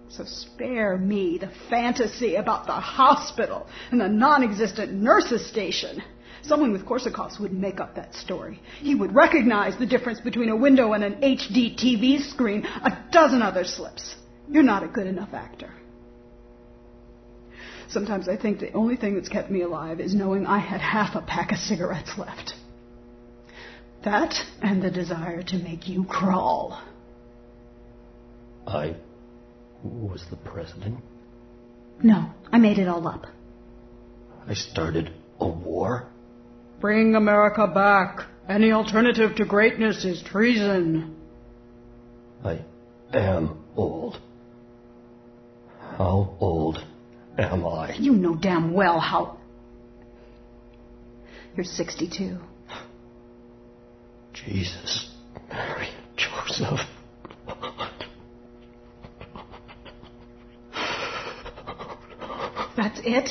So 0.08 0.24
spare 0.24 0.98
me 0.98 1.38
the 1.38 1.50
fantasy 1.68 2.34
about 2.34 2.66
the 2.66 2.72
hospital 2.72 3.66
and 3.90 4.00
the 4.00 4.08
non-existent 4.08 4.92
nurses 4.92 5.46
station. 5.46 6.02
Someone 6.42 6.72
with 6.72 6.84
Korsakoff's 6.84 7.38
would 7.38 7.52
make 7.52 7.80
up 7.80 7.94
that 7.94 8.14
story. 8.14 8.60
He 8.78 8.94
would 8.94 9.14
recognize 9.14 9.78
the 9.78 9.86
difference 9.86 10.20
between 10.20 10.48
a 10.48 10.56
window 10.56 10.94
and 10.94 11.04
an 11.04 11.20
HD 11.20 11.78
TV 11.78 12.20
screen, 12.20 12.64
a 12.64 13.04
dozen 13.12 13.40
other 13.40 13.64
slips. 13.64 14.16
You're 14.48 14.62
not 14.62 14.82
a 14.82 14.88
good 14.88 15.06
enough 15.06 15.32
actor. 15.32 15.70
Sometimes 17.90 18.29
I 18.29 18.37
think 18.37 18.61
the 18.61 18.72
only 18.72 18.96
thing 18.96 19.14
that's 19.16 19.29
kept 19.29 19.50
me 19.50 19.62
alive 19.62 20.00
is 20.00 20.14
knowing 20.14 20.46
I 20.46 20.59
had 20.59 20.81
half 20.81 21.16
a 21.16 21.22
pack 21.22 21.50
of 21.50 21.59
cigarettes 21.59 22.12
left. 22.16 22.55
That 24.05 24.35
and 24.62 24.81
the 24.81 24.90
desire 24.90 25.42
to 25.42 25.57
make 25.57 25.88
you 25.88 26.05
crawl. 26.05 26.81
I 28.66 28.96
was 29.83 30.24
the 30.31 30.37
president. 30.37 31.03
No, 32.03 32.31
I 32.53 32.59
made 32.59 32.79
it 32.79 32.87
all 32.87 33.07
up. 33.09 33.26
I 34.46 34.55
started 34.55 35.12
a 35.40 35.48
war. 35.48 36.07
Bring 36.81 37.16
America 37.16 37.66
back. 37.66 38.26
Any 38.48 38.72
alternative 38.72 39.37
to 39.37 39.44
greatness 39.44 40.05
is 40.05 40.22
treason. 40.22 41.16
I 42.44 42.64
am 43.12 43.64
old. 43.76 44.18
How 45.98 46.37
old 46.40 46.79
am 47.40 47.66
I? 47.66 47.94
You 47.96 48.12
know 48.12 48.35
damn 48.35 48.72
well 48.72 49.00
how. 49.00 49.38
You're 51.57 51.64
62. 51.64 52.38
Jesus, 54.33 55.11
Mary, 55.48 55.88
Joseph. 56.16 56.81
That's 62.76 63.00
it? 63.05 63.31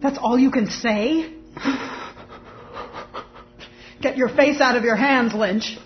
That's 0.00 0.18
all 0.18 0.38
you 0.38 0.50
can 0.50 0.68
say? 0.68 1.32
Get 4.00 4.16
your 4.16 4.28
face 4.28 4.60
out 4.60 4.76
of 4.76 4.84
your 4.84 4.96
hands, 4.96 5.32
Lynch. 5.34 5.78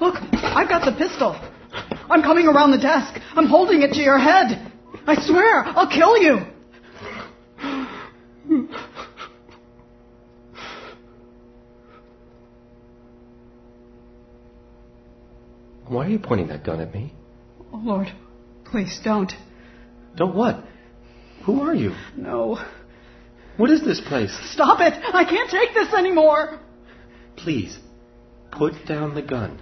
Look, 0.00 0.16
I've 0.32 0.68
got 0.68 0.84
the 0.84 0.92
pistol. 0.96 1.38
I'm 2.10 2.22
coming 2.22 2.46
around 2.46 2.72
the 2.72 2.78
desk. 2.78 3.20
I'm 3.34 3.46
holding 3.46 3.82
it 3.82 3.92
to 3.92 4.00
your 4.00 4.18
head. 4.18 4.72
I 5.06 5.24
swear, 5.24 5.64
I'll 5.64 5.88
kill 5.88 6.18
you. 6.18 6.40
Why 15.86 16.06
are 16.06 16.08
you 16.08 16.18
pointing 16.18 16.48
that 16.48 16.64
gun 16.64 16.80
at 16.80 16.92
me? 16.92 17.12
Oh, 17.72 17.80
Lord, 17.82 18.08
please 18.64 19.00
don't. 19.04 19.32
Don't 20.16 20.34
what? 20.34 20.64
Who 21.44 21.62
are 21.62 21.74
you? 21.74 21.92
No. 22.16 22.58
What 23.56 23.70
is 23.70 23.82
this 23.82 24.00
place? 24.00 24.36
Stop 24.52 24.80
it! 24.80 24.92
I 25.14 25.24
can't 25.24 25.50
take 25.50 25.72
this 25.72 25.94
anymore! 25.94 26.58
Please, 27.36 27.78
put 28.50 28.72
down 28.86 29.14
the 29.14 29.22
gun. 29.22 29.60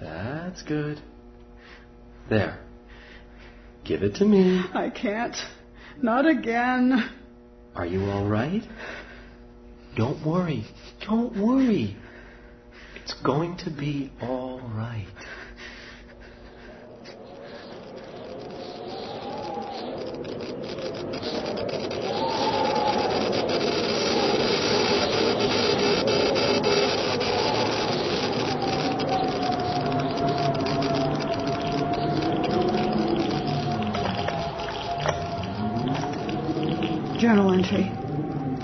That's 0.00 0.62
good. 0.62 1.00
There. 2.30 2.63
Give 3.84 4.02
it 4.02 4.14
to 4.16 4.24
me. 4.24 4.62
I 4.72 4.90
can't. 4.90 5.36
Not 6.00 6.26
again. 6.26 7.10
Are 7.74 7.86
you 7.86 8.04
all 8.10 8.26
right? 8.26 8.62
Don't 9.96 10.24
worry. 10.26 10.64
Don't 11.06 11.36
worry. 11.36 11.96
It's 12.96 13.14
going 13.22 13.56
to 13.58 13.70
be 13.70 14.10
all 14.22 14.60
right. 14.74 15.06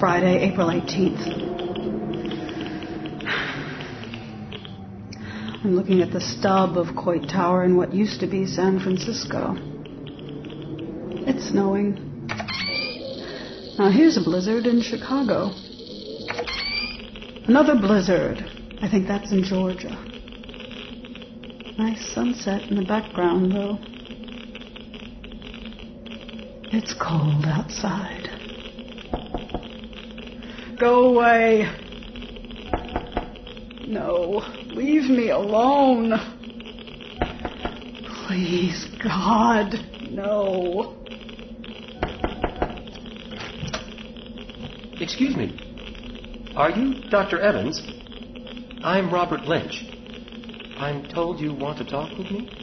Friday, 0.00 0.50
April 0.50 0.68
18th. 0.68 1.26
I'm 5.62 5.76
looking 5.76 6.00
at 6.00 6.10
the 6.10 6.22
stub 6.22 6.78
of 6.78 6.96
Coit 6.96 7.28
Tower 7.28 7.64
in 7.64 7.76
what 7.76 7.92
used 7.92 8.20
to 8.20 8.26
be 8.26 8.46
San 8.46 8.80
Francisco. 8.80 9.56
It's 11.28 11.50
snowing. 11.50 12.26
Now 13.78 13.90
here's 13.90 14.16
a 14.16 14.22
blizzard 14.22 14.64
in 14.64 14.80
Chicago. 14.80 15.50
Another 17.46 17.74
blizzard. 17.74 18.42
I 18.80 18.88
think 18.88 19.06
that's 19.06 19.30
in 19.32 19.44
Georgia. 19.44 20.02
Nice 21.76 22.14
sunset 22.14 22.62
in 22.70 22.76
the 22.76 22.86
background, 22.86 23.52
though. 23.52 23.76
It's 26.72 26.94
cold 26.94 27.44
outside. 27.44 28.29
Go 30.80 31.14
away. 31.14 31.66
No, 33.86 34.42
leave 34.68 35.10
me 35.10 35.28
alone. 35.28 36.12
Please, 38.26 38.86
God, 39.02 39.74
no. 40.10 40.96
Excuse 44.98 45.36
me. 45.36 46.52
Are 46.56 46.70
you 46.70 47.10
Dr. 47.10 47.38
Evans? 47.40 47.82
I'm 48.82 49.12
Robert 49.12 49.42
Lynch. 49.42 49.84
I'm 50.78 51.06
told 51.10 51.40
you 51.40 51.52
want 51.52 51.76
to 51.76 51.84
talk 51.84 52.16
with 52.16 52.30
me? 52.30 52.59